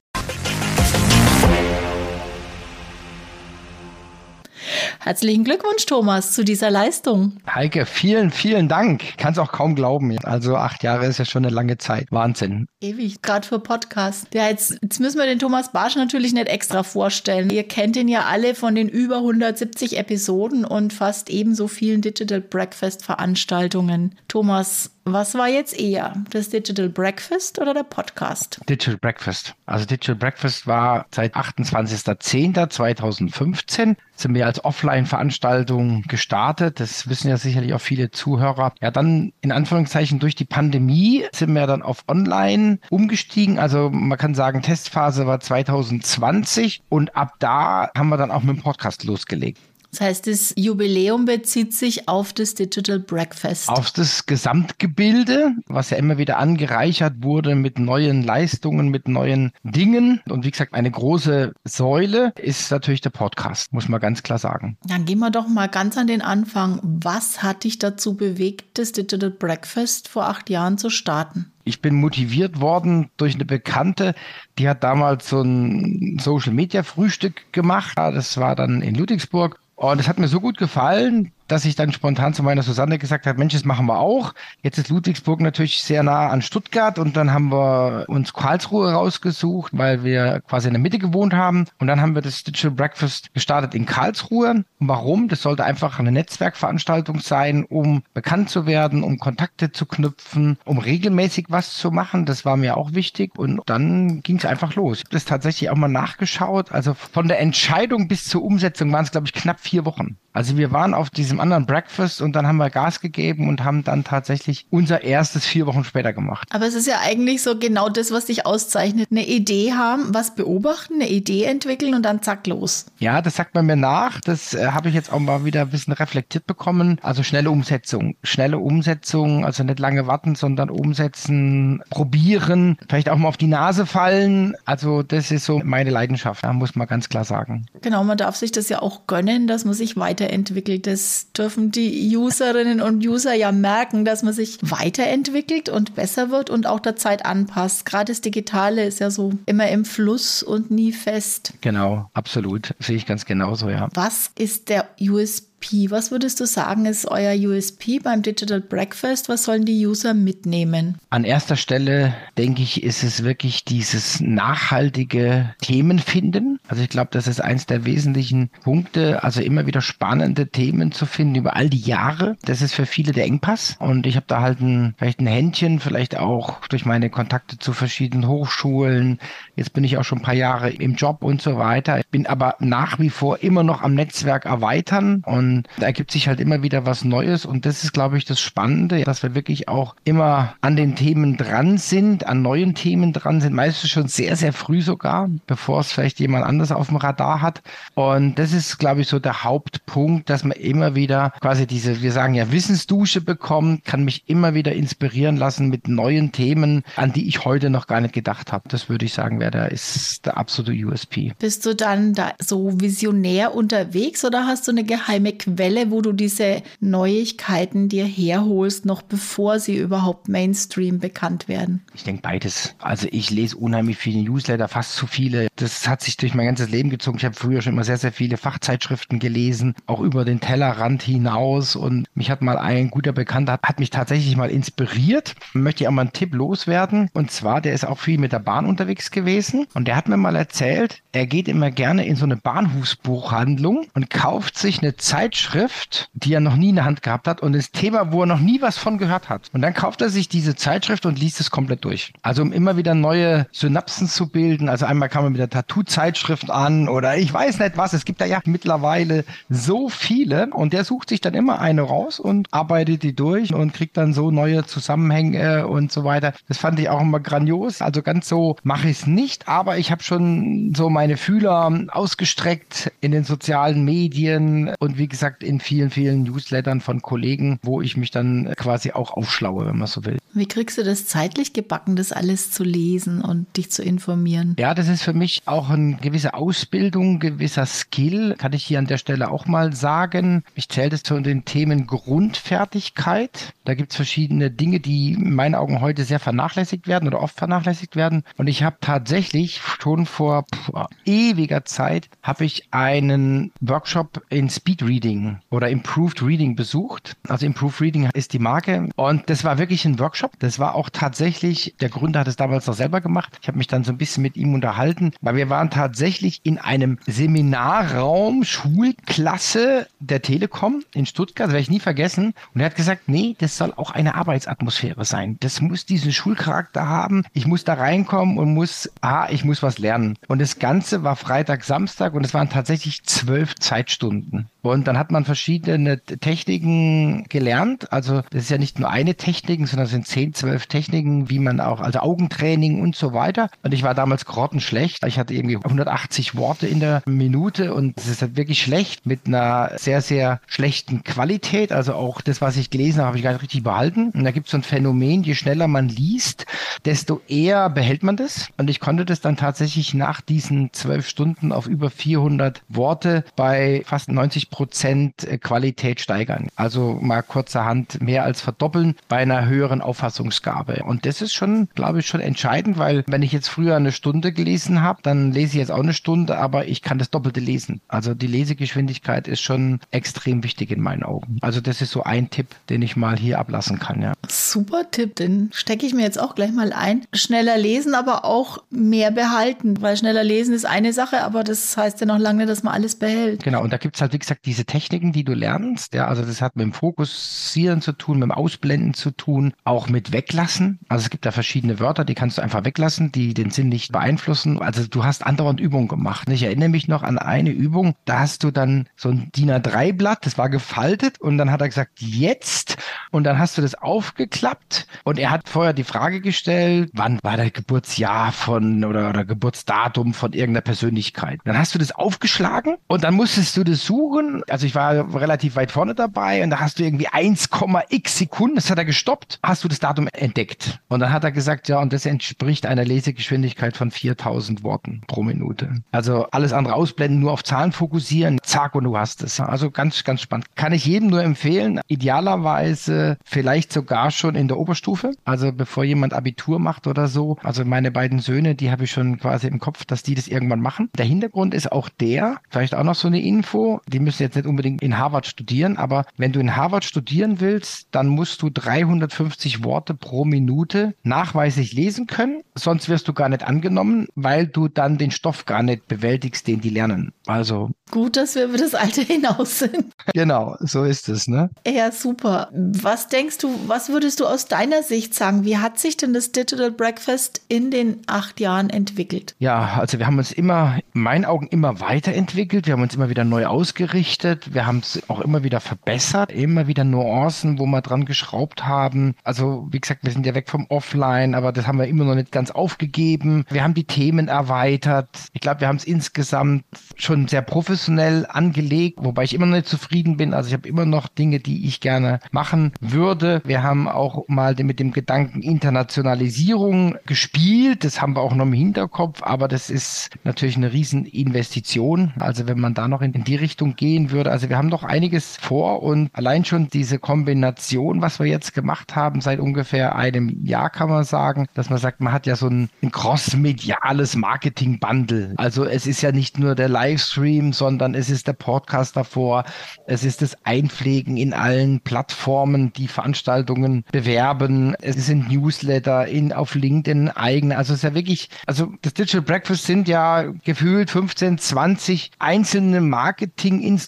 Herzlichen 5.06 5.44
Glückwunsch, 5.44 5.86
Thomas, 5.86 6.32
zu 6.32 6.44
dieser 6.44 6.72
Leistung. 6.72 7.38
Heike, 7.48 7.86
vielen, 7.86 8.32
vielen 8.32 8.68
Dank. 8.68 9.20
Kann 9.20 9.34
es 9.34 9.38
auch 9.38 9.52
kaum 9.52 9.76
glauben. 9.76 10.18
Also 10.24 10.56
acht 10.56 10.82
Jahre 10.82 11.06
ist 11.06 11.20
ja 11.20 11.26
schon 11.26 11.46
eine 11.46 11.54
lange 11.54 11.78
Zeit. 11.78 12.08
Wahnsinn. 12.10 12.66
Ewig, 12.82 13.22
gerade 13.22 13.48
für 13.48 13.60
Podcast. 13.60 14.26
Ja, 14.34 14.48
jetzt, 14.48 14.80
jetzt 14.82 15.00
müssen 15.00 15.20
wir 15.20 15.28
den 15.28 15.38
Thomas 15.38 15.72
Barsch 15.72 15.96
natürlich 15.96 16.34
nicht 16.34 16.48
extra 16.48 16.82
vorstellen. 16.82 17.52
Ihr 17.52 17.68
kennt 17.68 17.96
ihn 17.98 18.08
ja 18.08 18.24
alle 18.24 18.56
von 18.56 18.74
den 18.74 18.90
über 18.90 19.18
170 19.18 20.00
Episoden 20.00 20.66
und 20.66 20.92
fast 20.92 21.30
ebenso 21.30 21.68
vielen 21.68 22.02
Digital 22.02 22.42
Breakfast 22.42 23.06
Veranstaltungen. 23.06 24.16
Thomas, 24.28 24.90
was 25.08 25.36
war 25.36 25.48
jetzt 25.48 25.80
eher? 25.80 26.16
Das 26.32 26.50
Digital 26.50 26.90
Breakfast 26.90 27.62
oder 27.62 27.76
der 27.76 27.84
Podcast? 27.84 28.60
Digital 28.68 28.98
Breakfast. 28.98 29.54
Also 29.68 29.86
Digital 29.86 30.16
Breakfast 30.16 30.66
war 30.66 31.06
seit 31.14 31.36
28.10.2015 31.36 33.98
sind 34.16 34.34
wir 34.34 34.46
als 34.46 34.64
Offline-Veranstaltung 34.64 36.04
gestartet. 36.04 36.80
Das 36.80 37.10
wissen 37.10 37.30
ja 37.30 37.38
sicherlich 37.38 37.74
auch 37.74 37.82
viele 37.82 38.12
Zuhörer. 38.12 38.74
Ja, 38.82 38.92
dann 38.92 39.34
in 39.42 39.52
Anführungszeichen 39.52 40.20
durch 40.20 40.36
die 40.36 40.46
Pandemie 40.46 41.26
sind 41.34 41.54
wir 41.54 41.68
dann 41.68 41.82
auf 41.82 42.04
Online 42.08 42.80
umgestiegen. 42.90 43.60
Also 43.60 43.90
man 43.90 44.18
kann 44.18 44.36
sagen, 44.36 44.62
Testphase 44.62 45.28
war 45.28 45.40
2020 45.40 46.82
und 46.90 47.16
ab 47.16 47.34
da 47.40 47.92
haben 47.96 48.10
wir 48.10 48.18
dann 48.18 48.32
auch 48.32 48.44
mit 48.44 48.58
dem 48.58 48.62
Podcast 48.62 49.04
losgelegt. 49.04 49.60
Das 49.96 50.02
heißt, 50.02 50.28
das 50.28 50.54
Jubiläum 50.58 51.24
bezieht 51.24 51.74
sich 51.74 52.10
auf 52.10 52.34
das 52.34 52.54
Digital 52.54 53.00
Breakfast. 53.00 53.70
Auf 53.70 53.92
das 53.92 54.26
Gesamtgebilde, 54.26 55.54
was 55.68 55.90
ja 55.92 55.96
immer 55.96 56.18
wieder 56.18 56.38
angereichert 56.38 57.14
wurde 57.24 57.56
mit 57.56 57.80
neuen 57.80 58.22
Leistungen, 58.22 58.90
mit 58.90 59.08
neuen 59.08 59.54
Dingen. 59.64 60.20
Und 60.28 60.44
wie 60.44 60.52
gesagt, 60.52 60.74
eine 60.74 60.92
große 60.92 61.54
Säule 61.64 62.34
ist 62.38 62.70
natürlich 62.72 63.00
der 63.00 63.12
Podcast, 63.12 63.72
muss 63.72 63.88
man 63.88 64.02
ganz 64.02 64.22
klar 64.22 64.38
sagen. 64.38 64.78
Dann 64.86 65.06
gehen 65.06 65.20
wir 65.20 65.32
doch 65.32 65.48
mal 65.48 65.68
ganz 65.68 65.98
an 65.98 66.08
den 66.08 66.22
Anfang. 66.22 66.82
Was 66.84 67.42
hat 67.42 67.64
dich 67.64 67.80
dazu 67.80 68.18
bewegt, 68.18 68.78
das 68.78 68.92
Digital 68.92 69.30
Breakfast 69.30 70.10
vor 70.10 70.28
acht 70.28 70.50
Jahren 70.50 70.78
zu 70.78 70.90
starten? 70.90 71.54
Ich 71.64 71.82
bin 71.82 71.96
motiviert 71.96 72.60
worden 72.60 73.10
durch 73.18 73.34
eine 73.34 73.46
Bekannte, 73.46 74.14
die 74.60 74.70
hat 74.70 74.84
damals 74.84 75.30
so 75.30 75.42
ein 75.42 76.20
Social 76.22 76.54
Media 76.54 76.84
Frühstück 76.84 77.52
gemacht. 77.54 77.98
Das 77.98 78.38
war 78.38 78.56
dann 78.56 78.84
in 78.84 78.94
Ludwigsburg. 78.94 79.58
Und 79.76 80.00
es 80.00 80.08
hat 80.08 80.20
mir 80.20 80.28
so 80.28 80.40
gut 80.40 80.58
gefallen, 80.58 81.32
dass 81.48 81.66
ich 81.66 81.76
dann 81.76 81.92
spontan 81.92 82.34
zu 82.34 82.44
meiner 82.44 82.64
Susanne 82.64 82.98
gesagt 82.98 83.28
habe, 83.28 83.40
Mensch, 83.40 83.54
das 83.54 83.66
machen 83.66 83.86
wir 83.86 84.00
auch. 84.00 84.34
Jetzt 84.62 84.78
ist 84.78 84.90
Ludwigsburg 84.90 85.42
natürlich 85.42 85.84
sehr 85.84 86.04
nah 86.04 86.30
an 86.30 86.42
Stuttgart 86.42 87.00
und 87.00 87.16
dann 87.16 87.32
haben 87.32 87.52
wir 87.52 88.06
uns 88.08 88.34
Karlsruhe 88.34 88.92
rausgesucht, 88.92 89.72
weil 89.76 90.04
wir 90.04 90.42
quasi 90.48 90.68
in 90.68 90.74
der 90.74 90.82
Mitte 90.82 91.00
gewohnt 91.00 91.34
haben. 91.34 91.66
Und 91.80 91.88
dann 91.88 92.02
haben 92.02 92.16
wir 92.16 92.22
das 92.22 92.44
Digital 92.44 92.72
Breakfast 92.72 93.34
gestartet 93.34 93.76
in 93.76 93.86
Karlsruhe. 93.86 94.64
Warum? 94.80 95.28
Das 95.28 95.42
sollte 95.42 95.64
einfach 95.64 96.00
eine 96.00 96.12
Netzwerkveranstaltung 96.12 97.20
sein, 97.20 97.66
um 97.66 98.04
bekannt 98.14 98.50
zu 98.50 98.66
werden, 98.66 99.04
um 99.04 99.18
Kontakte 99.18 99.72
zu 99.72 99.86
knüpfen, 99.86 100.58
um 100.66 100.78
regelmäßig 100.80 101.48
was 101.50 101.74
zu 101.74 101.92
machen. 101.92 102.26
Das 102.26 102.46
war 102.46 102.58
mir 102.58 102.78
auch 102.78 102.94
wichtig. 102.94 103.38
Und 103.38 103.62
dann 103.66 104.22
ging 104.22 104.38
es 104.38 104.46
einfach 104.46 104.76
los. 104.76 105.00
Ich 105.00 105.06
habe 105.06 105.14
das 105.14 105.26
tatsächlich 105.26 105.70
auch 105.70 105.76
mal 105.76 105.88
nachgeschaut. 105.88 106.72
Also 106.72 106.94
von 106.94 107.28
der 107.28 107.40
Entscheidung 107.40 108.08
bis 108.08 108.26
zur 108.26 108.44
Umsetzung 108.44 108.92
waren 108.92 109.06
es, 109.06 109.12
glaube 109.12 109.28
ich, 109.28 109.34
knapp 109.34 109.60
vier 109.60 109.86
Wochen. 109.86 110.18
Also 110.34 110.58
wir 110.58 110.74
waren 110.74 110.94
auf 110.94 111.10
diesem 111.10 111.35
anderen 111.40 111.66
Breakfast 111.66 112.22
und 112.22 112.36
dann 112.36 112.48
haben 112.48 112.58
wir 112.58 112.70
Gas 112.70 113.00
gegeben 113.00 113.48
und 113.48 113.64
haben 113.64 113.84
dann 113.84 114.04
tatsächlich 114.04 114.66
unser 114.70 115.04
erstes 115.04 115.46
vier 115.46 115.66
Wochen 115.68 115.84
später 115.84 116.14
gemacht. 116.14 116.48
Aber 116.52 116.66
es 116.66 116.74
ist 116.74 116.88
ja 116.88 117.00
eigentlich 117.02 117.42
so 117.42 117.58
genau 117.58 117.90
das, 117.90 118.12
was 118.12 118.26
dich 118.26 118.46
auszeichnet. 118.46 119.08
Eine 119.12 119.26
Idee 119.26 119.74
haben, 119.74 120.14
was 120.14 120.36
beobachten, 120.36 120.96
eine 120.96 121.10
Idee 121.10 121.44
entwickeln 121.46 121.94
und 121.94 122.04
dann 122.04 122.22
zack 122.22 122.48
los. 122.48 122.88
Ja, 123.00 123.22
das 123.22 123.36
sagt 123.36 123.56
man 123.56 123.66
mir 123.66 123.76
nach. 123.76 124.20
Das 124.22 124.54
äh, 124.54 124.68
habe 124.68 124.90
ich 124.90 124.96
jetzt 124.96 125.14
auch 125.14 125.20
mal 125.20 125.46
wieder 125.46 125.62
ein 125.62 125.70
bisschen 125.70 125.94
reflektiert 125.94 126.48
bekommen. 126.48 127.00
Also 127.02 127.24
schnelle 127.24 127.52
Umsetzung. 127.52 128.16
Schnelle 128.24 128.58
Umsetzung, 128.58 129.46
also 129.46 129.64
nicht 129.64 129.80
lange 129.80 130.08
warten, 130.08 130.36
sondern 130.36 130.70
umsetzen, 130.70 131.84
probieren, 131.90 132.78
vielleicht 132.90 133.10
auch 133.10 133.18
mal 133.18 133.28
auf 133.28 133.38
die 133.38 133.48
Nase 133.48 133.86
fallen. 133.86 134.56
Also 134.66 135.04
das 135.04 135.32
ist 135.32 135.46
so 135.46 135.62
meine 135.64 135.92
Leidenschaft, 135.92 136.44
ja, 136.44 136.54
muss 136.54 136.76
man 136.76 136.88
ganz 136.88 137.10
klar 137.10 137.26
sagen. 137.26 137.68
Genau, 137.82 138.04
man 138.04 138.18
darf 138.18 138.36
sich 138.36 138.52
das 138.52 138.70
ja 138.70 138.82
auch 138.82 139.08
gönnen, 139.08 139.48
dass 139.48 139.66
man 139.66 139.74
sich 139.74 139.98
weiter 139.98 140.16
weiterentwickelt. 140.16 140.88
Das 140.88 141.25
dürfen 141.38 141.72
die 141.72 142.16
Userinnen 142.16 142.82
und 142.82 143.06
User 143.06 143.34
ja 143.34 143.52
merken, 143.52 144.06
dass 144.06 144.24
man 144.24 144.34
sich 144.34 144.58
weiterentwickelt 144.62 145.70
und 145.70 145.96
besser 145.96 146.30
wird 146.30 146.50
und 146.50 146.68
auch 146.68 146.80
der 146.80 146.96
Zeit 146.96 147.26
anpasst. 147.26 147.86
Gerade 147.86 148.12
das 148.12 148.22
Digitale 148.22 148.86
ist 148.86 149.00
ja 149.00 149.10
so 149.12 149.32
immer 149.46 149.70
im 149.70 149.86
Fluss 149.86 150.44
und 150.44 150.72
nie 150.72 150.92
fest. 150.92 151.54
Genau, 151.62 152.10
absolut. 152.14 152.74
Sehe 152.80 152.96
ich 152.96 153.06
ganz 153.06 153.26
genauso, 153.26 153.70
ja. 153.70 153.90
Was 153.94 154.32
ist 154.38 154.70
der 154.70 154.88
USB? 155.00 155.55
USP? 155.56 155.92
Was 155.92 156.12
würdest 156.12 156.40
du 156.40 156.46
sagen, 156.46 156.86
ist 156.86 157.06
euer 157.08 157.34
USP 157.34 158.00
beim 158.00 158.22
Digital 158.22 158.62
Breakfast? 158.62 159.30
Was 159.30 159.44
sollen 159.44 159.66
die 159.66 159.86
User 159.86 160.14
mitnehmen? 160.14 160.98
An 161.10 161.24
erster 161.24 161.56
Stelle, 161.56 162.14
denke 162.38 162.62
ich, 162.62 162.84
ist 162.84 163.04
es 163.04 163.24
wirklich 163.24 163.66
dieses 163.66 164.20
nachhaltige 164.22 165.54
Themenfinden. 165.62 166.60
Also 166.68 166.84
ich 166.84 166.90
glaube, 166.90 167.10
das 167.12 167.28
ist 167.28 167.42
eins 167.42 167.66
der 167.66 167.86
wesentlichen 167.86 168.50
Punkte, 168.64 169.24
also 169.24 169.42
immer 169.42 169.66
wieder 169.66 169.82
spannende 169.82 170.48
Themen 170.48 170.92
zu 170.92 171.06
finden 171.06 171.36
über 171.36 171.56
all 171.56 171.70
die 171.70 171.80
Jahre. 171.80 172.36
Das 172.44 172.62
ist 172.62 172.74
für 172.74 172.86
viele 172.86 173.12
der 173.12 173.26
Engpass. 173.26 173.76
Und 173.80 174.08
ich 174.08 174.16
habe 174.16 174.26
da 174.28 174.42
halt 174.42 174.62
ein, 174.62 174.96
vielleicht 174.98 175.20
ein 175.20 175.28
Händchen, 175.28 175.80
vielleicht 175.80 176.18
auch 176.18 176.60
durch 176.68 176.86
meine 176.86 177.10
Kontakte 177.10 177.58
zu 177.58 177.74
verschiedenen 177.74 178.28
Hochschulen. 178.28 179.20
Jetzt 179.56 179.74
bin 179.74 179.84
ich 179.84 179.98
auch 179.98 180.04
schon 180.04 180.20
ein 180.20 180.24
paar 180.24 180.34
Jahre 180.34 180.70
im 180.70 180.96
Job 180.96 181.24
und 181.24 181.42
so 181.42 181.58
weiter. 181.58 182.00
Ich 182.00 182.08
bin 182.08 182.28
aber 182.28 182.56
nach 182.60 183.00
wie 183.00 183.10
vor 183.10 183.40
immer 183.44 183.64
noch 183.64 183.82
am 183.82 183.94
Netzwerk 183.94 184.46
erweitern 184.46 185.24
und 185.26 185.45
und 185.46 185.68
da 185.78 185.86
ergibt 185.86 186.12
sich 186.12 186.28
halt 186.28 186.40
immer 186.40 186.64
wieder 186.64 186.86
was 186.86 187.04
Neues 187.04 187.46
und 187.46 187.66
das 187.66 187.84
ist, 187.84 187.94
glaube 187.94 188.18
ich, 188.18 188.26
das 188.26 188.40
Spannende, 188.40 189.04
dass 189.04 189.24
wir 189.24 189.36
wirklich 189.36 189.68
auch 189.68 189.96
immer 190.04 190.56
an 190.62 190.76
den 190.76 190.96
Themen 190.96 191.38
dran 191.38 191.78
sind, 191.78 192.26
an 192.26 192.42
neuen 192.42 192.76
Themen 192.76 193.14
dran 193.14 193.42
sind, 193.42 193.54
meistens 193.54 193.90
schon 193.90 194.08
sehr, 194.08 194.36
sehr 194.36 194.54
früh 194.54 194.82
sogar, 194.82 195.30
bevor 195.48 195.82
es 195.82 195.92
vielleicht 195.92 196.20
jemand 196.20 196.46
anders 196.46 196.72
auf 196.72 196.88
dem 196.88 196.98
Radar 196.98 197.42
hat. 197.42 197.62
Und 197.94 198.40
das 198.40 198.54
ist, 198.54 198.78
glaube 198.78 199.02
ich, 199.02 199.08
so 199.08 199.20
der 199.20 199.44
Hauptpunkt, 199.44 200.30
dass 200.30 200.44
man 200.44 200.58
immer 200.58 200.96
wieder 200.96 201.32
quasi 201.42 201.68
diese, 201.68 202.02
wir 202.02 202.12
sagen 202.12 202.34
ja, 202.34 202.52
Wissensdusche 202.52 203.22
bekommt, 203.22 203.86
kann 203.86 204.04
mich 204.04 204.24
immer 204.28 204.54
wieder 204.54 204.74
inspirieren 204.74 205.38
lassen 205.38 205.70
mit 205.70 205.88
neuen 205.88 206.32
Themen, 206.32 206.84
an 206.96 207.14
die 207.14 207.28
ich 207.28 207.46
heute 207.46 207.70
noch 207.70 207.88
gar 207.88 208.02
nicht 208.02 208.14
gedacht 208.14 208.52
habe. 208.52 208.68
Das 208.70 208.90
würde 208.90 209.06
ich 209.06 209.14
sagen, 209.14 209.40
wäre 209.40 209.52
der 209.52 209.72
ist 209.72 210.26
der 210.26 210.38
absolute 210.38 210.86
USP. 210.86 211.34
Bist 211.40 211.66
du 211.66 211.76
dann 211.76 212.14
da 212.14 212.34
so 212.40 212.80
visionär 212.80 213.54
unterwegs 213.54 214.26
oder 214.26 214.48
hast 214.48 214.68
du 214.68 214.72
eine 214.72 214.84
geheime 214.84 215.35
Quelle, 215.38 215.92
wo 215.92 216.02
du 216.02 216.14
diese 216.14 216.64
Neuigkeiten 216.80 217.90
dir 217.90 218.06
herholst, 218.06 218.86
noch 218.86 219.02
bevor 219.02 219.60
sie 219.60 219.78
überhaupt 219.78 220.30
Mainstream 220.30 221.00
bekannt 221.00 221.48
werden? 221.48 221.82
Ich 221.94 222.04
denke 222.04 222.22
beides. 222.22 222.76
Also 222.80 223.08
ich 223.12 223.30
lese 223.30 223.58
unheimlich 223.58 223.98
viele 223.98 224.22
Newsletter, 224.24 224.68
fast 224.68 224.96
zu 224.96 225.08
viele. 225.08 225.48
Das 225.56 225.88
hat 225.88 226.02
sich 226.02 226.18
durch 226.18 226.34
mein 226.34 226.48
ganzes 226.48 226.70
Leben 226.70 226.90
gezogen. 226.90 227.18
Ich 227.18 227.26
habe 227.26 227.36
früher 227.36 227.62
schon 227.62 227.74
immer 227.74 227.84
sehr, 227.84 227.98
sehr 227.98 228.12
viele 228.12 228.38
Fachzeitschriften 228.38 229.20
gelesen, 229.20 229.76
auch 229.86 230.02
über 230.02 230.26
den 230.26 230.40
Tellerrand 230.40 231.04
hinaus. 231.04 231.76
Und 231.76 232.08
mich 232.14 232.30
hat 232.32 232.42
mal 232.42 232.58
ein 232.58 232.90
guter 232.90 233.14
Bekannter, 233.14 233.60
hat 233.64 233.80
mich 233.80 233.90
tatsächlich 233.90 234.36
mal 234.36 234.50
inspiriert. 234.50 235.36
Möchte 235.54 235.84
ich 235.84 235.88
auch 235.88 235.94
mal 235.94 236.02
einen 236.02 236.14
Tipp 236.14 236.34
loswerden. 236.34 237.10
Und 237.14 237.32
zwar, 237.32 237.62
der 237.62 237.74
ist 237.74 237.86
auch 237.86 238.00
viel 238.00 238.18
mit 238.18 238.32
der 238.32 238.40
Bahn 238.40 238.66
unterwegs 238.66 239.12
gewesen. 239.12 239.68
Und 239.74 239.88
der 239.88 239.96
hat 239.96 240.08
mir 240.08 240.18
mal 240.18 240.36
erzählt, 240.36 241.02
er 241.12 241.28
geht 241.28 241.48
immer 241.48 241.72
gerne 241.72 242.06
in 242.06 242.16
so 242.16 242.26
eine 242.26 242.38
Bahnhofsbuchhandlung 242.38 243.88
und 243.94 244.10
kauft 244.10 244.58
sich 244.58 244.80
eine 244.80 244.96
Zeitschrift, 245.26 246.10
die 246.14 246.34
er 246.34 246.40
noch 246.40 246.56
nie 246.56 246.70
in 246.70 246.76
der 246.76 246.86
Hand 246.86 247.02
gehabt 247.02 247.28
hat 247.28 247.42
und 247.42 247.54
das 247.54 247.72
Thema, 247.72 248.12
wo 248.12 248.22
er 248.22 248.28
noch 248.28 248.40
nie 248.40 248.62
was 248.62 248.78
von 248.78 249.00
gehört 249.00 249.28
hat. 249.28 249.50
Und 249.54 249.64
dann 249.64 249.74
kauft 249.74 250.02
er 250.02 250.10
sich 250.10 250.30
diese 250.30 250.56
Zeitschrift 250.56 251.08
und 251.08 251.18
liest 251.18 251.40
es 251.40 251.50
komplett 251.50 251.84
durch. 251.84 252.14
Also 252.22 252.44
um 252.44 252.52
immer 252.52 252.78
wieder 252.78 252.94
neue 252.94 253.48
Synapsen 253.52 254.08
zu 254.08 254.30
bilden. 254.30 254.70
Also 254.70 254.86
einmal 254.86 255.10
kann 255.10 255.24
man 255.24 255.32
mit 255.32 255.42
der 255.42 255.50
Tattoo-Zeitschrift 255.50 256.52
an 256.52 256.88
oder 256.88 257.18
ich 257.18 257.34
weiß 257.34 257.58
nicht 257.58 257.76
was. 257.76 257.94
Es 257.94 258.06
gibt 258.06 258.22
da 258.22 258.26
ja 258.26 258.40
mittlerweile 258.46 259.26
so 259.50 259.90
viele 259.90 260.52
und 260.52 260.74
der 260.74 260.84
sucht 260.84 261.10
sich 261.10 261.22
dann 261.22 261.34
immer 261.34 261.60
eine 261.60 261.82
raus 261.82 262.20
und 262.20 262.54
arbeitet 262.54 263.02
die 263.02 263.16
durch 263.16 263.52
und 263.52 263.74
kriegt 263.74 263.98
dann 263.98 264.14
so 264.14 264.30
neue 264.30 264.68
Zusammenhänge 264.68 265.68
und 265.68 265.92
so 265.92 266.04
weiter. 266.04 266.34
Das 266.48 266.60
fand 266.60 266.80
ich 266.80 266.90
auch 266.90 267.02
immer 267.02 267.20
grandios. 267.20 267.82
Also 267.82 268.04
ganz 268.04 268.30
so 268.30 268.58
mache 268.62 268.90
ich 268.90 269.00
es 269.00 269.08
nicht, 269.08 269.48
aber 269.48 269.80
ich 269.80 269.90
habe 269.90 270.04
schon 270.04 270.76
so 270.76 270.92
meine 270.92 271.18
Fühler 271.18 271.72
ausgestreckt 271.88 272.92
in 273.02 273.12
den 273.12 273.24
sozialen 273.24 273.84
Medien 273.84 274.76
und 274.78 275.00
wie 275.00 275.08
gesagt 275.08 275.15
in 275.44 275.60
vielen, 275.60 275.90
vielen 275.90 276.24
Newslettern 276.24 276.82
von 276.82 277.02
Kollegen, 277.02 277.60
wo 277.62 277.82
ich 277.82 277.98
mich 277.98 278.12
dann 278.12 278.54
quasi 278.56 278.92
auch 278.92 279.12
aufschlaue, 279.12 279.68
wenn 279.68 279.78
man 279.78 279.88
so 279.88 280.06
will. 280.06 280.18
Wie 280.34 280.48
kriegst 280.48 280.78
du 280.78 280.84
das 280.84 281.08
zeitlich 281.08 281.54
gebacken, 281.54 281.96
das 281.96 282.12
alles 282.12 282.52
zu 282.52 282.64
lesen 282.64 283.22
und 283.22 283.56
dich 283.56 283.72
zu 283.72 283.84
informieren? 283.84 284.56
Ja, 284.60 284.74
das 284.74 284.90
ist 284.90 285.04
für 285.04 285.14
mich 285.14 285.42
auch 285.46 285.70
eine 285.70 285.96
gewisse 285.96 286.34
Ausbildung, 286.34 287.20
gewisser 287.20 287.66
Skill, 287.66 288.36
kann 288.38 288.54
ich 288.54 288.66
hier 288.66 288.80
an 288.80 288.88
der 288.88 288.98
Stelle 288.98 289.32
auch 289.32 289.46
mal 289.46 289.74
sagen. 289.74 290.44
Ich 290.54 290.68
zähle 290.68 290.90
das 290.90 291.04
zu 291.04 291.20
den 291.22 291.46
Themen 291.46 291.88
Grundfertigkeit. 291.88 293.54
Da 293.64 293.76
gibt 293.76 293.92
es 293.92 293.96
verschiedene 293.96 294.52
Dinge, 294.52 294.80
die 294.80 295.14
in 295.14 295.34
meinen 295.34 295.56
Augen 295.56 295.80
heute 295.80 296.04
sehr 296.04 296.20
vernachlässigt 296.20 296.88
werden 296.88 297.08
oder 297.08 297.22
oft 297.22 297.38
vernachlässigt 297.38 297.96
werden. 297.96 298.24
Und 298.38 298.48
ich 298.48 298.64
habe 298.64 298.78
tatsächlich 298.82 299.62
schon 299.62 300.06
vor 300.06 300.46
pff, 300.54 300.72
ewiger 301.06 301.66
Zeit 301.66 302.10
habe 302.22 302.46
ich 302.46 302.68
einen 302.72 303.52
Workshop 303.62 304.24
in 304.30 304.50
Speed 304.50 304.86
Reading 305.06 305.38
oder 305.52 305.70
Improved 305.70 306.24
Reading 306.24 306.56
besucht. 306.56 307.16
Also 307.28 307.46
Improved 307.46 307.80
Reading 307.80 308.10
ist 308.14 308.34
die 308.34 308.40
Marke. 308.40 308.90
Und 308.96 309.30
das 309.30 309.44
war 309.44 309.60
wirklich 309.60 309.86
ein 309.86 310.00
Workshop. 310.00 310.32
Das 310.40 310.58
war 310.58 310.74
auch 310.74 310.90
tatsächlich, 310.90 311.76
der 311.80 311.90
Gründer 311.90 312.22
hat 312.22 312.28
es 312.28 312.38
damals 312.38 312.66
noch 312.66 312.74
selber 312.74 313.02
gemacht. 313.02 313.38
Ich 313.42 313.48
habe 313.48 313.60
mich 313.60 313.68
dann 313.68 313.84
so 313.84 313.92
ein 313.92 314.00
bisschen 314.00 314.24
mit 314.24 314.36
ihm 314.36 314.56
unterhalten, 314.56 315.12
weil 315.22 315.36
wir 315.36 315.50
waren 315.50 315.70
tatsächlich 315.70 316.42
in 316.44 316.58
einem 316.58 316.98
Seminarraum, 317.06 318.44
Schulklasse 318.44 319.88
der 320.00 320.24
Telekom 320.24 320.84
in 320.96 321.06
Stuttgart, 321.06 321.50
werde 321.50 321.62
ich 321.62 321.70
nie 321.70 321.80
vergessen. 321.80 322.34
Und 322.56 322.62
er 322.62 322.68
hat 322.68 322.76
gesagt, 322.76 323.08
nee, 323.08 323.36
das 323.38 323.58
soll 323.58 323.74
auch 323.76 323.92
eine 323.92 324.16
Arbeitsatmosphäre 324.16 325.06
sein. 325.06 325.38
Das 325.40 325.62
muss 325.62 325.86
diesen 325.86 326.14
Schulcharakter 326.14 326.88
haben. 326.88 327.26
Ich 327.34 327.46
muss 327.46 327.64
da 327.64 327.76
reinkommen 327.76 328.40
und 328.40 328.56
muss, 328.56 328.90
ah, 329.02 329.28
ich 329.30 329.46
muss 329.46 329.62
was 329.62 329.78
lernen. 329.78 330.18
Und 330.28 330.40
das 330.40 330.58
Ganze 330.58 331.04
war 331.04 331.16
Freitag, 331.16 331.64
Samstag 331.64 332.16
und 332.16 332.26
es 332.26 332.34
waren 332.34 332.50
tatsächlich 332.50 333.04
zwölf 333.04 333.54
Zeitstunden. 333.56 334.50
Und 334.72 334.88
dann 334.88 334.98
hat 334.98 335.12
man 335.12 335.26
verschiedene 335.26 336.00
Techniken 336.02 337.26
gelernt. 337.30 337.92
Also 337.92 338.22
das 338.32 338.44
ist 338.44 338.50
ja 338.50 338.58
nicht 338.58 338.80
nur 338.80 338.90
eine 338.90 339.16
Technik, 339.16 339.68
sondern 339.68 339.86
es 339.86 339.92
sind 339.92 340.08
zehn, 340.08 340.34
zwölf 340.34 340.68
Techniken, 340.68 341.30
wie 341.30 341.40
man 341.40 341.60
auch, 341.60 341.80
also 341.80 342.00
Augentraining 342.00 342.82
und 342.82 342.96
so 342.96 343.14
weiter. 343.14 343.50
Und 343.64 343.74
ich 343.74 343.84
war 343.84 343.94
damals 343.94 344.26
grottenschlecht. 344.26 345.06
Ich 345.06 345.20
hatte 345.20 345.34
irgendwie 345.34 345.58
180 345.58 346.36
Worte 346.36 346.68
in 346.68 346.80
der 346.80 347.04
Minute 347.06 347.74
und 347.74 347.98
es 347.98 348.08
ist 348.08 348.22
halt 348.22 348.38
wirklich 348.38 348.62
schlecht 348.62 349.06
mit 349.06 349.28
einer 349.28 349.72
sehr, 349.78 350.02
sehr 350.02 350.40
schlechten 350.48 351.04
Qualität. 351.04 351.72
Also 351.72 351.94
auch 351.94 352.22
das, 352.22 352.42
was 352.42 352.58
ich 352.58 352.70
gelesen 352.70 353.00
habe, 353.00 353.08
habe 353.08 353.18
ich 353.18 353.24
gar 353.24 353.34
nicht 353.34 353.44
richtig 353.44 353.64
behalten. 353.64 354.12
Und 354.12 354.24
da 354.24 354.32
gibt 354.32 354.48
es 354.48 354.52
so 354.52 354.58
ein 354.58 354.64
Phänomen, 354.64 355.24
je 355.24 355.36
schneller 355.36 355.68
man 355.68 355.90
liest, 355.90 356.46
desto 356.86 357.22
eher 357.28 357.70
behält 357.70 358.04
man 358.04 358.18
das. 358.18 358.50
Und 358.58 358.70
ich 358.70 358.80
konnte 358.80 359.06
das 359.06 359.22
dann 359.22 359.38
tatsächlich 359.38 359.94
nach 359.94 360.22
diesen 360.22 360.74
zwölf 360.74 361.08
Stunden 361.08 361.52
auf 361.52 361.68
über 361.68 361.90
400 361.90 362.62
Worte 362.70 363.24
bei 363.36 363.84
fast 363.86 364.10
90 364.10 364.50
Prozent 364.56 365.28
Qualität 365.42 366.00
steigern. 366.00 366.48
Also 366.56 366.98
mal 367.02 367.22
kurzerhand 367.22 368.02
mehr 368.02 368.24
als 368.24 368.40
verdoppeln 368.40 368.96
bei 369.10 369.18
einer 369.18 369.48
höheren 369.48 369.82
Auffassungsgabe. 369.82 370.86
Und 370.86 371.06
das 371.06 371.22
ist 371.22 371.34
schon, 371.34 371.68
glaube 371.76 372.00
ich, 372.00 372.08
schon 372.08 372.22
entscheidend, 372.22 372.78
weil 372.78 373.04
wenn 373.08 373.22
ich 373.22 373.34
jetzt 373.34 373.50
früher 373.50 373.76
eine 373.76 373.92
Stunde 373.92 374.32
gelesen 374.32 374.82
habe, 374.82 375.02
dann 375.04 375.34
lese 375.34 375.48
ich 375.48 375.60
jetzt 375.60 375.72
auch 375.72 375.84
eine 375.84 375.92
Stunde, 375.92 376.38
aber 376.38 376.70
ich 376.70 376.82
kann 376.82 377.00
das 377.00 377.10
Doppelte 377.10 377.42
lesen. 377.42 377.82
Also 377.90 378.14
die 378.14 378.28
Lesegeschwindigkeit 378.28 379.28
ist 379.28 379.42
schon 379.42 379.82
extrem 379.92 380.42
wichtig 380.42 380.72
in 380.72 380.80
meinen 380.80 381.04
Augen. 381.04 381.38
Also 381.42 381.60
das 381.60 381.82
ist 381.82 381.92
so 381.92 382.04
ein 382.04 382.30
Tipp, 382.30 382.48
den 382.70 382.82
ich 382.82 382.96
mal 382.96 383.18
hier 383.18 383.40
ablassen 383.40 383.78
kann, 383.78 384.02
ja. 384.02 384.14
Super 384.30 384.90
Tipp, 384.90 385.18
den 385.18 385.50
stecke 385.52 385.86
ich 385.86 385.94
mir 385.94 386.04
jetzt 386.04 386.18
auch 386.18 386.34
gleich 386.34 386.54
mal 386.54 386.72
ein. 386.72 387.06
Schneller 387.12 387.58
lesen, 387.58 387.94
aber 387.94 388.24
auch 388.24 388.64
mehr 388.70 389.12
behalten, 389.12 389.82
weil 389.82 389.98
schneller 389.98 390.24
lesen 390.24 390.56
ist 390.56 390.66
eine 390.66 390.94
Sache, 390.94 391.24
aber 391.24 391.44
das 391.44 391.76
heißt 391.76 392.00
ja 392.00 392.06
noch 392.06 392.20
lange, 392.20 392.46
dass 392.46 392.64
man 392.64 392.74
alles 392.74 392.96
behält. 392.96 393.44
Genau, 393.44 393.62
und 393.62 393.74
da 393.74 393.78
gibt 393.78 393.96
es 393.96 394.02
halt, 394.02 394.14
wie 394.14 394.20
gesagt, 394.20 394.45
diese 394.46 394.66
Techniken, 394.66 395.12
die 395.12 395.24
du 395.24 395.34
lernst. 395.34 395.94
Ja, 395.94 396.08
also 396.08 396.24
das 396.24 396.42
hat 396.42 396.56
mit 396.56 396.64
dem 396.64 396.74
Fokussieren 396.74 397.82
zu 397.82 397.92
tun, 397.92 398.20
mit 398.20 398.30
dem 398.30 398.32
Ausblenden 398.32 398.94
zu 398.94 399.12
tun, 399.12 399.54
auch 399.64 399.90
mit 399.90 400.12
Weglassen. 400.12 400.80
Also 400.88 401.06
es 401.06 401.10
gibt 401.10 401.26
da 401.26 401.32
verschiedene 401.32 401.80
Wörter, 401.80 402.06
die 402.06 402.16
kannst 402.16 402.38
du 402.38 402.42
einfach 402.42 402.66
weglassen, 402.66 403.12
die 403.12 403.34
den 403.34 403.52
Sinn 403.52 403.70
nicht 403.70 403.92
beeinflussen. 403.92 404.62
Also 404.62 404.88
du 404.88 405.04
hast 405.04 405.26
andauernd 405.26 405.60
Übungen 405.60 405.88
gemacht. 405.88 406.30
Ich 406.30 406.44
erinnere 406.44 406.70
mich 406.70 406.88
noch 406.88 407.04
an 407.04 407.18
eine 407.18 407.52
Übung, 407.52 407.96
da 408.06 408.20
hast 408.20 408.44
du 408.44 408.52
dann 408.52 408.88
so 408.96 409.10
ein 409.10 409.32
DIN 409.36 409.52
A3-Blatt, 409.52 410.26
das 410.26 410.38
war 410.38 410.50
gefaltet 410.50 411.20
und 411.20 411.38
dann 411.38 411.52
hat 411.52 411.62
er 411.62 411.68
gesagt, 411.68 412.00
jetzt. 412.00 412.78
Und 413.12 413.24
dann 413.24 413.40
hast 413.40 413.58
du 413.58 413.62
das 413.62 413.76
aufgeklappt 413.76 414.88
und 415.04 415.20
er 415.20 415.32
hat 415.32 415.48
vorher 415.48 415.74
die 415.74 415.84
Frage 415.84 416.22
gestellt, 416.22 416.92
wann 416.94 417.20
war 417.24 417.38
der 417.38 417.52
Geburtsjahr 417.52 418.32
von 418.32 418.84
oder, 418.84 419.10
oder 419.10 419.26
Geburtsdatum 419.26 420.14
von 420.14 420.34
irgendeiner 420.34 420.62
Persönlichkeit. 420.62 421.40
Dann 421.46 421.58
hast 421.58 421.74
du 421.74 421.80
das 421.80 421.92
aufgeschlagen 421.92 422.76
und 422.88 423.04
dann 423.04 423.14
musstest 423.14 423.58
du 423.58 423.64
das 423.64 423.86
suchen. 423.86 424.35
Also 424.50 424.66
ich 424.66 424.76
war 424.76 425.16
relativ 425.16 425.56
weit 425.56 425.72
vorne 425.72 425.96
dabei 425.96 426.44
und 426.44 426.50
da 426.50 426.60
hast 426.60 426.80
du 426.80 426.84
irgendwie 426.84 427.08
1,x 427.08 428.18
Sekunden, 428.18 428.56
das 428.56 428.70
hat 428.70 428.78
er 428.78 428.86
gestoppt, 428.86 429.40
hast 429.44 429.64
du 429.64 429.68
das 429.68 429.80
Datum 429.80 430.08
entdeckt. 430.14 430.80
Und 430.88 431.00
dann 431.00 431.12
hat 431.12 431.24
er 431.24 431.32
gesagt, 431.32 431.68
ja, 431.68 431.80
und 431.80 431.94
das 431.94 432.06
entspricht 432.06 432.66
einer 432.66 432.86
Lesegeschwindigkeit 432.86 433.76
von 433.78 433.92
4000 433.92 434.64
Worten 434.64 435.02
pro 435.08 435.24
Minute. 435.24 435.70
Also 435.92 436.28
alles 436.32 436.54
andere 436.54 436.76
ausblenden, 436.76 437.20
nur 437.20 437.32
auf 437.32 437.44
Zahlen 437.44 437.72
fokussieren, 437.72 438.40
zack, 438.44 438.76
und 438.76 438.84
du 438.84 438.98
hast 438.98 439.24
es. 439.24 439.40
Also 439.40 439.72
ganz, 439.72 440.04
ganz 440.04 440.22
spannend. 440.22 440.56
Kann 440.56 440.74
ich 440.74 440.86
jedem 440.86 441.10
nur 441.10 441.24
empfehlen. 441.24 441.82
Idealerweise 441.88 443.18
vielleicht 443.24 443.72
sogar 443.72 444.12
schon 444.12 444.36
in 444.36 444.48
der 444.48 444.58
Oberstufe. 444.58 445.12
Also 445.24 445.52
bevor 445.52 445.84
jemand 445.84 446.14
Abitur 446.14 446.60
macht 446.60 446.88
oder 446.88 447.08
so. 447.08 447.38
Also 447.44 447.66
meine 447.66 447.92
beiden 447.92 448.20
Söhne, 448.20 448.56
die 448.56 448.72
habe 448.72 448.86
ich 448.86 448.92
schon 448.92 449.20
quasi 449.20 449.48
im 449.48 449.60
Kopf, 449.60 449.86
dass 449.86 450.04
die 450.04 450.16
das 450.16 450.28
irgendwann 450.28 450.62
machen. 450.62 450.90
Der 450.98 451.06
Hintergrund 451.06 451.54
ist 451.54 451.72
auch 451.72 451.90
der, 451.90 452.38
vielleicht 452.50 452.76
auch 452.76 452.84
noch 452.84 452.96
so 452.96 453.08
eine 453.08 453.22
Info, 453.22 453.82
die 453.88 454.00
müssen 454.00 454.15
jetzt 454.20 454.36
nicht 454.36 454.46
unbedingt 454.46 454.82
in 454.82 454.98
Harvard 454.98 455.26
studieren, 455.26 455.78
aber 455.78 456.06
wenn 456.18 456.32
du 456.32 456.40
in 456.40 456.56
Harvard 456.56 456.86
studieren 456.86 457.40
willst, 457.40 457.88
dann 457.92 458.08
musst 458.08 458.42
du 458.42 458.50
350 458.50 459.64
Worte 459.64 459.94
pro 459.94 460.26
Minute 460.26 460.96
nachweislich 461.04 461.74
lesen 461.74 462.08
können, 462.08 462.42
sonst 462.56 462.90
wirst 462.90 463.08
du 463.08 463.14
gar 463.14 463.30
nicht 463.30 463.44
angenommen, 463.44 464.08
weil 464.16 464.48
du 464.48 464.68
dann 464.68 464.98
den 464.98 465.12
Stoff 465.12 465.46
gar 465.46 465.64
nicht 465.64 465.88
bewältigst, 465.88 466.48
den 466.48 466.62
die 466.62 466.70
lernen. 466.70 467.12
Also 467.28 467.72
Gut, 467.92 468.18
dass 468.18 468.36
wir 468.36 468.46
über 468.46 468.58
das 468.58 468.74
Alter 468.74 469.04
hinaus 469.04 469.60
sind. 469.60 469.86
Genau, 470.14 470.56
so 470.60 470.84
ist 470.84 471.10
es, 471.10 471.28
ne? 471.28 471.50
Ja, 471.68 471.92
super. 471.92 472.50
Was 472.54 473.08
denkst 473.08 473.38
du, 473.40 473.60
was 473.68 473.90
würdest 473.90 474.20
du 474.20 474.26
aus 474.26 474.46
deiner 474.48 474.82
Sicht 474.82 475.14
sagen? 475.14 475.44
Wie 475.44 475.58
hat 475.58 475.78
sich 475.78 475.98
denn 475.98 476.14
das 476.14 476.32
Digital 476.32 476.72
Breakfast 476.72 477.42
in 477.48 477.70
den 477.70 478.02
acht 478.08 478.40
Jahren 478.40 478.70
entwickelt? 478.70 479.36
Ja, 479.40 479.78
also 479.80 480.00
wir 480.00 480.08
haben 480.08 480.18
uns 480.18 480.32
immer, 480.32 480.80
in 480.94 481.02
meinen 481.02 481.26
Augen, 481.26 481.48
immer 481.48 481.80
weiterentwickelt. 481.80 482.66
Wir 482.66 482.74
haben 482.74 482.82
uns 482.82 482.96
immer 482.96 483.10
wieder 483.10 483.24
neu 483.24 483.46
ausgerichtet. 483.46 484.05
Getestet. 484.06 484.54
Wir 484.54 484.66
haben 484.66 484.80
es 484.80 485.02
auch 485.10 485.20
immer 485.20 485.44
wieder 485.44 485.60
verbessert, 485.60 486.32
immer 486.32 486.68
wieder 486.68 486.84
Nuancen, 486.84 487.60
wo 487.60 487.66
wir 487.66 487.82
dran 487.82 488.06
geschraubt 488.06 488.66
haben. 488.66 489.16
Also 489.24 489.68
wie 489.72 489.80
gesagt, 489.80 490.04
wir 490.04 490.12
sind 490.12 490.26
ja 490.26 490.36
weg 490.36 490.50
vom 490.50 490.68
Offline, 490.70 491.36
aber 491.36 491.52
das 491.52 491.68
haben 491.68 491.80
wir 491.80 491.88
immer 491.88 492.06
noch 492.06 492.16
nicht 492.16 492.32
ganz 492.32 492.52
aufgegeben. 492.52 493.46
Wir 493.50 493.64
haben 493.64 493.74
die 493.74 493.86
Themen 493.86 494.28
erweitert. 494.28 495.10
Ich 495.34 495.42
glaube, 495.42 495.62
wir 495.62 495.68
haben 495.68 495.78
es 495.78 495.86
insgesamt 495.86 496.64
schon 496.96 497.28
sehr 497.28 497.42
professionell 497.42 498.26
angelegt, 498.30 499.00
wobei 499.02 499.24
ich 499.24 499.34
immer 499.34 499.46
noch 499.46 499.56
nicht 499.56 499.68
zufrieden 499.68 500.18
bin. 500.18 500.34
Also 500.34 500.48
ich 500.48 500.54
habe 500.54 500.68
immer 500.68 500.86
noch 500.86 501.08
Dinge, 501.08 501.40
die 501.40 501.66
ich 501.68 501.80
gerne 501.80 502.20
machen 502.32 502.74
würde. 502.80 503.42
Wir 503.46 503.64
haben 503.64 503.88
auch 503.88 504.28
mal 504.28 504.56
mit 504.56 504.80
dem 504.80 504.92
Gedanken 504.92 505.42
Internationalisierung 505.42 506.96
gespielt. 507.06 507.84
Das 507.84 508.02
haben 508.02 508.16
wir 508.16 508.22
auch 508.22 508.36
noch 508.36 508.46
im 508.46 508.54
Hinterkopf, 508.54 509.24
aber 509.24 509.48
das 509.48 509.70
ist 509.70 510.12
natürlich 510.24 510.58
eine 510.58 510.72
Rieseninvestition. 510.72 512.14
Also 512.20 512.48
wenn 512.48 512.60
man 512.60 512.74
da 512.74 512.88
noch 512.88 513.02
in, 513.02 513.16
die 513.24 513.36
Richtung 513.36 513.76
gehen 513.96 514.12
würde. 514.12 514.32
Also 514.32 514.50
wir 514.50 514.58
haben 514.58 514.68
noch 514.68 514.84
einiges 514.84 515.38
vor 515.38 515.82
und 515.82 516.10
allein 516.12 516.44
schon 516.44 516.68
diese 516.68 517.00
Kombination, 517.00 518.02
was 518.02 518.20
wir 518.20 518.26
jetzt 518.26 518.54
gemacht 518.54 518.96
haben, 518.96 519.22
seit 519.22 519.40
ungefähr 519.40 519.96
einem 519.96 520.44
Jahr 520.44 520.70
kann 520.70 520.90
man 520.90 521.06
sagen, 521.06 521.48
dass 521.54 521.70
man 521.70 521.80
sagt, 521.80 522.02
man 522.02 522.12
hat 522.12 522.26
ja 522.26 522.36
so 522.36 522.48
ein, 522.48 522.70
ein 522.84 522.92
cross-mediales 522.92 524.18
Marketing-Bundle. 524.18 525.36
Also 525.38 525.64
es 525.64 525.88
ist 525.88 526.02
ja 526.02 526.12
nicht 526.12 526.38
nur 526.38 526.56
der 526.56 526.68
Livestream, 526.68 527.54
sondern 527.54 527.96
es 527.96 528.10
ist 528.10 528.28
der 528.28 528.34
Podcast 528.34 528.98
davor, 528.98 529.46
es 529.88 530.04
ist 530.04 530.22
das 530.22 530.36
Einpflegen 530.44 531.16
in 531.16 531.34
allen 531.34 531.80
Plattformen, 531.80 532.74
die 532.74 532.90
Veranstaltungen 532.90 533.86
bewerben, 533.94 534.76
es 534.82 534.98
sind 535.06 535.32
Newsletter 535.32 536.06
in, 536.06 536.34
auf 536.34 536.54
LinkedIn 536.54 537.10
eigene. 537.12 537.58
Also 537.58 537.72
es 537.72 537.80
ist 537.80 537.84
ja 537.84 537.96
wirklich, 537.96 538.30
also 538.46 538.74
das 538.82 538.94
Digital 538.94 539.22
Breakfast 539.22 539.66
sind 539.66 539.88
ja 539.88 540.34
gefühlt 540.44 540.90
15, 540.90 541.38
20 541.38 542.12
einzelne 542.20 542.82
Marketinginstrumente, 542.82 543.85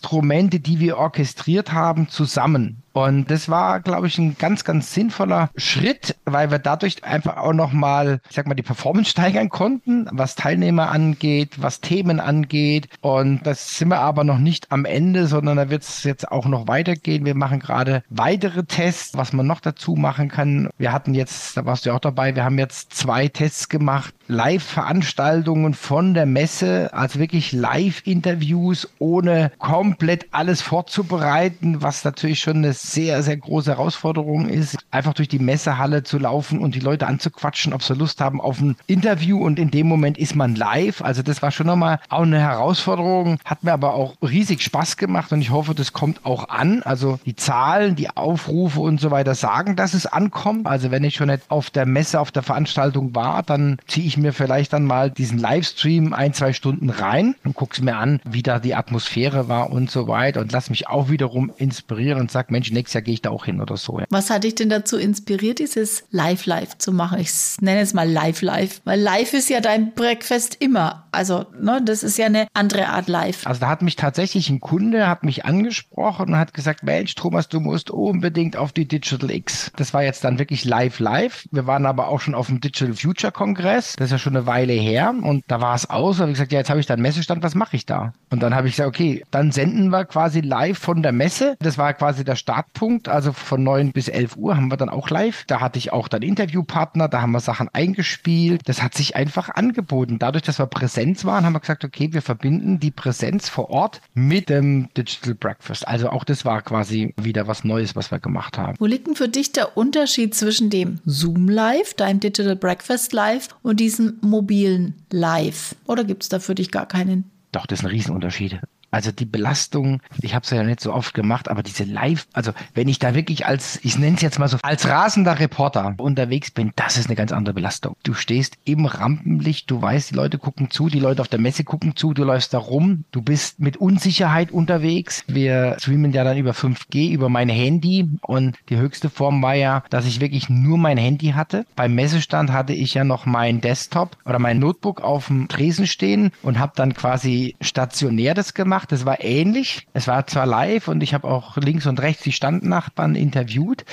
die 0.60 0.80
wir 0.80 0.98
orchestriert 0.98 1.74
haben, 1.74 2.10
zusammen. 2.10 2.84
Und 2.98 3.30
das 3.30 3.48
war, 3.48 3.80
glaube 3.80 4.08
ich, 4.08 4.18
ein 4.18 4.38
ganz, 4.40 4.64
ganz 4.64 4.92
sinnvoller 4.92 5.52
Schritt, 5.56 6.16
weil 6.26 6.50
wir 6.50 6.58
dadurch 6.58 7.04
einfach 7.04 7.38
auch 7.38 7.54
nochmal, 7.54 8.22
ich 8.28 8.36
sag 8.36 8.48
mal, 8.48 8.56
die 8.56 8.64
Performance 8.64 9.12
steigern 9.12 9.50
konnten, 9.50 10.08
was 10.12 10.34
Teilnehmer 10.34 10.90
angeht, 10.90 11.62
was 11.62 11.80
Themen 11.80 12.20
angeht. 12.20 12.90
Und 13.02 13.46
das 13.46 13.78
sind 13.78 13.90
wir 13.90 14.00
aber 14.00 14.24
noch 14.24 14.40
nicht 14.40 14.72
am 14.72 14.84
Ende, 14.84 15.28
sondern 15.28 15.58
da 15.58 15.70
wird 15.70 15.84
es 15.84 16.06
jetzt 16.06 16.32
auch 16.32 16.48
noch 16.48 16.68
weitergehen. 16.68 17.24
Wir 17.24 17.36
machen 17.36 17.60
gerade 17.60 18.02
weitere 18.10 18.64
Tests, 18.64 19.16
was 19.16 19.32
man 19.32 19.46
noch 19.46 19.60
dazu 19.60 19.94
machen 19.94 20.30
kann. 20.30 20.72
Wir 20.80 20.92
hatten 20.92 21.14
jetzt, 21.14 21.56
da 21.56 21.66
warst 21.66 21.86
du 21.86 21.92
ja 21.92 21.96
auch 21.96 22.00
dabei, 22.00 22.36
wir 22.36 22.46
haben 22.46 22.58
jetzt 22.58 22.96
zwei 22.96 23.28
Tests 23.28 23.70
gemacht, 23.70 24.16
Live-Veranstaltungen 24.28 25.76
von 25.76 26.16
der 26.16 26.26
Messe, 26.26 26.90
also 26.94 27.20
wirklich 27.20 27.52
Live-Interviews, 27.52 28.90
ohne 28.98 29.52
komplett 29.60 30.26
alles 30.32 30.62
vorzubereiten, 30.62 31.82
was 31.82 32.04
natürlich 32.04 32.40
schon 32.40 32.58
eine 32.58 32.74
sehr, 32.94 33.24
sehr 33.24 33.38
große 33.38 33.72
Herausforderung 33.72 34.50
ist, 34.50 34.78
einfach 34.92 35.14
durch 35.14 35.28
die 35.28 35.40
Messehalle 35.40 36.04
zu 36.04 36.18
laufen 36.18 36.60
und 36.60 36.76
die 36.76 36.80
Leute 36.80 37.08
anzuquatschen, 37.08 37.74
ob 37.74 37.84
sie 37.84 37.94
Lust 37.94 38.22
haben 38.22 38.42
auf 38.42 38.60
ein 38.60 38.76
Interview 38.88 39.44
und 39.44 39.60
in 39.60 39.72
dem 39.72 39.88
Moment 39.88 40.18
ist 40.18 40.36
man 40.36 40.56
live. 40.56 41.02
Also 41.02 41.22
das 41.22 41.42
war 41.42 41.52
schon 41.52 41.68
nochmal 41.68 42.00
auch 42.10 42.22
eine 42.22 42.40
Herausforderung, 42.40 43.40
hat 43.46 43.64
mir 43.64 43.74
aber 43.74 43.94
auch 43.94 44.16
riesig 44.22 44.62
Spaß 44.62 44.98
gemacht 44.98 45.32
und 45.32 45.42
ich 45.42 45.52
hoffe, 45.52 45.76
das 45.76 45.94
kommt 45.94 46.26
auch 46.26 46.50
an. 46.50 46.82
Also 46.84 47.20
die 47.26 47.36
Zahlen, 47.36 47.96
die 47.96 48.10
Aufrufe 48.10 48.80
und 48.80 49.00
so 49.00 49.12
weiter 49.12 49.36
sagen, 49.36 49.76
dass 49.76 49.94
es 49.94 50.06
ankommt. 50.06 50.68
Also 50.68 50.92
wenn 50.92 51.04
ich 51.04 51.16
schon 51.16 51.28
nicht 51.28 51.44
auf 51.50 51.70
der 51.70 51.86
Messe, 51.86 52.20
auf 52.20 52.32
der 52.32 52.44
Veranstaltung 52.44 53.14
war, 53.16 53.44
dann 53.44 53.78
ziehe 53.88 54.08
ich 54.08 54.18
mir 54.18 54.34
vielleicht 54.34 54.74
dann 54.74 54.86
mal 54.86 55.12
diesen 55.12 55.38
Livestream 55.38 56.14
ein, 56.14 56.34
zwei 56.34 56.54
Stunden 56.54 56.90
rein 56.90 57.36
und 57.44 57.54
gucke 57.54 57.74
es 57.74 57.82
mir 57.82 57.98
an, 57.98 58.22
wie 58.26 58.44
da 58.44 58.60
die 58.60 58.76
Atmosphäre 58.76 59.48
war 59.48 59.70
und 59.72 59.92
so 59.92 60.08
weiter 60.08 60.42
und 60.42 60.52
lass 60.52 60.70
mich 60.70 60.88
auch 60.88 61.10
wiederum 61.10 61.52
inspirieren 61.58 62.20
und 62.20 62.32
sag, 62.32 62.52
Mensch, 62.52 62.72
nächstes 62.78 62.94
Jahr 62.94 63.02
gehe 63.02 63.14
ich 63.14 63.22
da 63.22 63.32
auch 63.32 63.46
hin 63.46 63.62
oder 63.62 63.78
so. 63.78 64.00
Ja. 64.00 64.06
Was 64.10 64.30
hat 64.30 64.44
dich 64.44 64.56
denn 64.56 64.70
dazu 64.70 64.98
inspiriert, 64.98 65.60
dieses 65.60 66.04
Live-Live 66.12 66.78
zu 66.78 66.92
machen? 66.92 67.20
Ich 67.20 67.32
nenne 67.60 67.82
es 67.82 67.94
mal 67.94 68.10
Live-Live, 68.10 68.82
weil 68.86 69.00
Live 69.00 69.34
ist 69.34 69.50
ja 69.50 69.60
dein 69.60 69.94
Breakfast 69.94 70.58
immer. 70.60 71.08
Also, 71.12 71.46
ne, 71.60 71.82
das 71.84 72.04
ist 72.04 72.18
ja 72.18 72.28
eine 72.28 72.48
andere 72.54 72.88
Art 72.90 73.08
Live. 73.08 73.46
Also 73.46 73.62
da 73.62 73.70
hat 73.70 73.82
mich 73.82 73.96
tatsächlich 73.96 74.50
ein 74.50 74.60
Kunde, 74.60 75.08
hat 75.08 75.24
mich 75.24 75.46
angesprochen 75.46 76.30
und 76.30 76.38
hat 76.38 76.54
gesagt, 76.54 76.84
Mensch, 76.84 77.16
Thomas, 77.16 77.50
du 77.50 77.60
musst 77.60 77.90
unbedingt 77.90 78.56
auf 78.56 78.72
die 78.72 78.88
Digital 78.88 79.32
X. 79.32 79.72
Das 79.76 79.94
war 79.94 80.04
jetzt 80.04 80.24
dann 80.24 80.40
wirklich 80.40 80.66
Live-Live. 80.66 81.48
Wir 81.52 81.68
waren 81.68 81.86
aber 81.86 82.10
auch 82.10 82.22
schon 82.22 82.36
auf 82.36 82.48
dem 82.48 82.62
Digital 82.62 82.94
Future 82.94 83.32
Kongress. 83.32 83.96
Das 83.98 84.06
ist 84.06 84.12
ja 84.12 84.18
schon 84.20 84.36
eine 84.36 84.46
Weile 84.46 84.74
her 84.74 85.14
und 85.22 85.44
da 85.48 85.60
war 85.62 85.76
es 85.76 85.90
aus. 85.90 86.18
Da 86.18 86.22
habe 86.22 86.32
ich 86.32 86.36
gesagt, 86.36 86.52
ja, 86.52 86.60
jetzt 86.60 86.70
habe 86.70 86.80
ich 86.80 86.86
da 86.86 86.94
einen 86.94 87.04
Messestand, 87.04 87.44
was 87.44 87.56
mache 87.56 87.76
ich 87.76 87.86
da? 87.86 88.14
Und 88.30 88.44
dann 88.44 88.54
habe 88.54 88.68
ich 88.68 88.76
gesagt, 88.76 88.90
okay, 88.90 89.24
dann 89.32 89.52
senden 89.52 89.90
wir 89.90 90.06
quasi 90.06 90.42
live 90.42 90.78
von 90.78 91.02
der 91.02 91.12
Messe. 91.12 91.56
Das 91.60 91.78
war 91.78 91.94
quasi 91.94 92.24
der 92.24 92.36
Start 92.36 92.67
Startpunkt, 92.78 93.10
also 93.10 93.34
von 93.34 93.64
9 93.64 93.92
bis 93.92 94.08
11 94.08 94.38
Uhr 94.38 94.56
haben 94.56 94.70
wir 94.70 94.78
dann 94.78 94.90
auch 94.90 95.10
live. 95.10 95.46
Da 95.48 95.62
hatte 95.62 95.80
ich 95.80 95.92
auch 95.92 96.08
dann 96.08 96.22
Interviewpartner, 96.22 97.08
da 97.08 97.22
haben 97.22 97.32
wir 97.32 97.40
Sachen 97.40 97.70
eingespielt. 97.74 98.62
Das 98.66 98.82
hat 98.84 98.94
sich 98.94 99.16
einfach 99.16 99.50
angeboten. 99.50 100.20
Dadurch, 100.20 100.44
dass 100.44 100.60
wir 100.60 100.68
Präsenz 100.68 101.26
waren, 101.26 101.46
haben 101.46 101.54
wir 101.54 101.60
gesagt, 101.60 101.84
okay, 101.84 102.14
wir 102.14 102.22
verbinden 102.22 102.80
die 102.80 102.92
Präsenz 102.92 103.50
vor 103.50 103.70
Ort 103.70 104.02
mit 104.14 104.50
dem 104.50 104.90
Digital 104.96 105.34
Breakfast. 105.34 105.88
Also 105.88 106.10
auch 106.10 106.24
das 106.24 106.46
war 106.46 106.62
quasi 106.62 107.14
wieder 107.18 107.48
was 107.48 107.64
Neues, 107.64 107.96
was 107.96 108.12
wir 108.12 108.20
gemacht 108.20 108.58
haben. 108.58 108.78
Wo 108.80 108.86
liegt 108.86 109.08
denn 109.08 109.16
für 109.16 109.30
dich 109.30 109.52
der 109.52 109.78
Unterschied 109.78 110.36
zwischen 110.36 110.70
dem 110.70 111.00
Zoom 111.06 111.50
Live, 111.50 111.94
deinem 111.96 112.20
Digital 112.20 112.56
Breakfast 112.56 113.14
Live 113.14 113.50
und 113.64 113.80
diesem 113.80 114.18
mobilen 114.22 114.96
Live? 115.12 115.76
Oder 115.86 116.04
gibt 116.04 116.24
es 116.24 116.30
da 116.30 116.40
für 116.40 116.56
dich 116.56 116.72
gar 116.72 116.88
keinen? 116.88 117.30
Doch, 117.52 117.66
das 117.66 117.80
ist 117.80 117.86
ein 117.86 117.92
Riesenunterschied. 117.92 118.60
Also 118.92 119.12
die 119.12 119.26
Belastung, 119.26 120.02
ich 120.22 120.34
habe 120.34 120.44
es 120.44 120.50
ja 120.50 120.64
nicht 120.64 120.80
so 120.80 120.94
oft 120.94 121.14
gemacht, 121.14 121.50
aber 121.50 121.62
diese 121.62 121.84
Live, 121.84 122.28
also 122.34 122.52
wenn 122.74 122.88
ich 122.88 123.00
da 123.00 123.14
wirklich 123.16 123.46
als, 123.46 123.80
ich 123.84 123.98
nenne 123.98 124.16
es 124.16 124.22
jetzt 124.22 124.40
mal 124.40 124.48
so, 124.48 124.58
als 124.64 124.88
rasender 124.88 125.40
Reporter 125.40 125.96
unterwegs 125.98 126.52
bin, 126.52 126.72
das 126.76 126.98
ist 126.98 127.08
eine 127.08 127.16
ganz 127.16 127.32
andere 127.32 127.54
Belastung. 127.54 127.96
Du 128.04 128.14
stehst 128.14 128.56
im 128.64 128.86
Rampenlicht, 128.86 129.70
du 129.70 129.82
weißt, 129.82 130.12
die 130.12 130.16
Leute 130.16 130.38
gucken 130.38 130.72
zu, 130.72 130.88
die 130.88 131.00
Leute 131.00 131.22
auf 131.22 131.28
der 131.28 131.40
Messe 131.40 131.64
gucken 131.64 131.96
zu, 131.96 132.14
du 132.14 132.24
läufst 132.24 132.54
da 132.54 132.60
rum, 132.60 133.04
du 133.12 133.22
bist 133.22 133.60
mit 133.60 133.78
Unsicherheit 133.78 134.52
unterwegs. 134.52 135.24
Wir 135.28 135.76
streamen 135.80 136.14
ja 136.14 136.24
dann 136.24 136.38
über 136.38 136.52
5G, 136.52 137.12
über 137.12 137.30
mein 137.30 137.50
Handy 137.50 138.10
und 138.22 138.58
die 138.70 138.78
höchste 138.78 139.10
Form 139.10 139.42
war 139.42 139.56
ja, 139.56 139.84
dass 139.90 140.06
ich 140.06 140.22
wirklich 140.22 140.50
nur 140.50 140.78
mein 140.78 140.98
Handy 140.98 141.32
hatte. 141.32 141.66
Beim 141.76 141.94
Messestand 141.94 142.52
hatte 142.52 142.74
ich 142.74 142.94
ja 142.94 143.04
noch 143.04 143.26
mein 143.26 143.60
Desktop 143.60 144.18
oder 144.26 144.40
mein 144.40 144.60
Notebook 144.60 145.02
auf 145.02 145.28
dem 145.28 145.50
Tresen 145.50 145.88
stehen 145.88 146.32
und 146.42 146.58
habe 146.58 146.72
dann 146.76 146.94
quasi 146.94 147.56
stationär 147.60 148.34
das 148.34 148.54
gemacht 148.54 148.77
gemacht. 148.78 148.92
Das 148.92 149.06
war 149.06 149.24
ähnlich. 149.24 149.88
Es 149.94 150.08
war 150.08 150.28
zwar 150.28 150.46
live 150.46 150.88
und 150.88 151.02
ich 151.02 151.14
habe 151.14 151.28
auch 151.28 151.58
links 151.58 151.86
und 151.86 152.00
rechts 152.00 152.24
die 152.24 152.32
Standnachbarn 152.32 153.16
interviewt, 153.16 153.86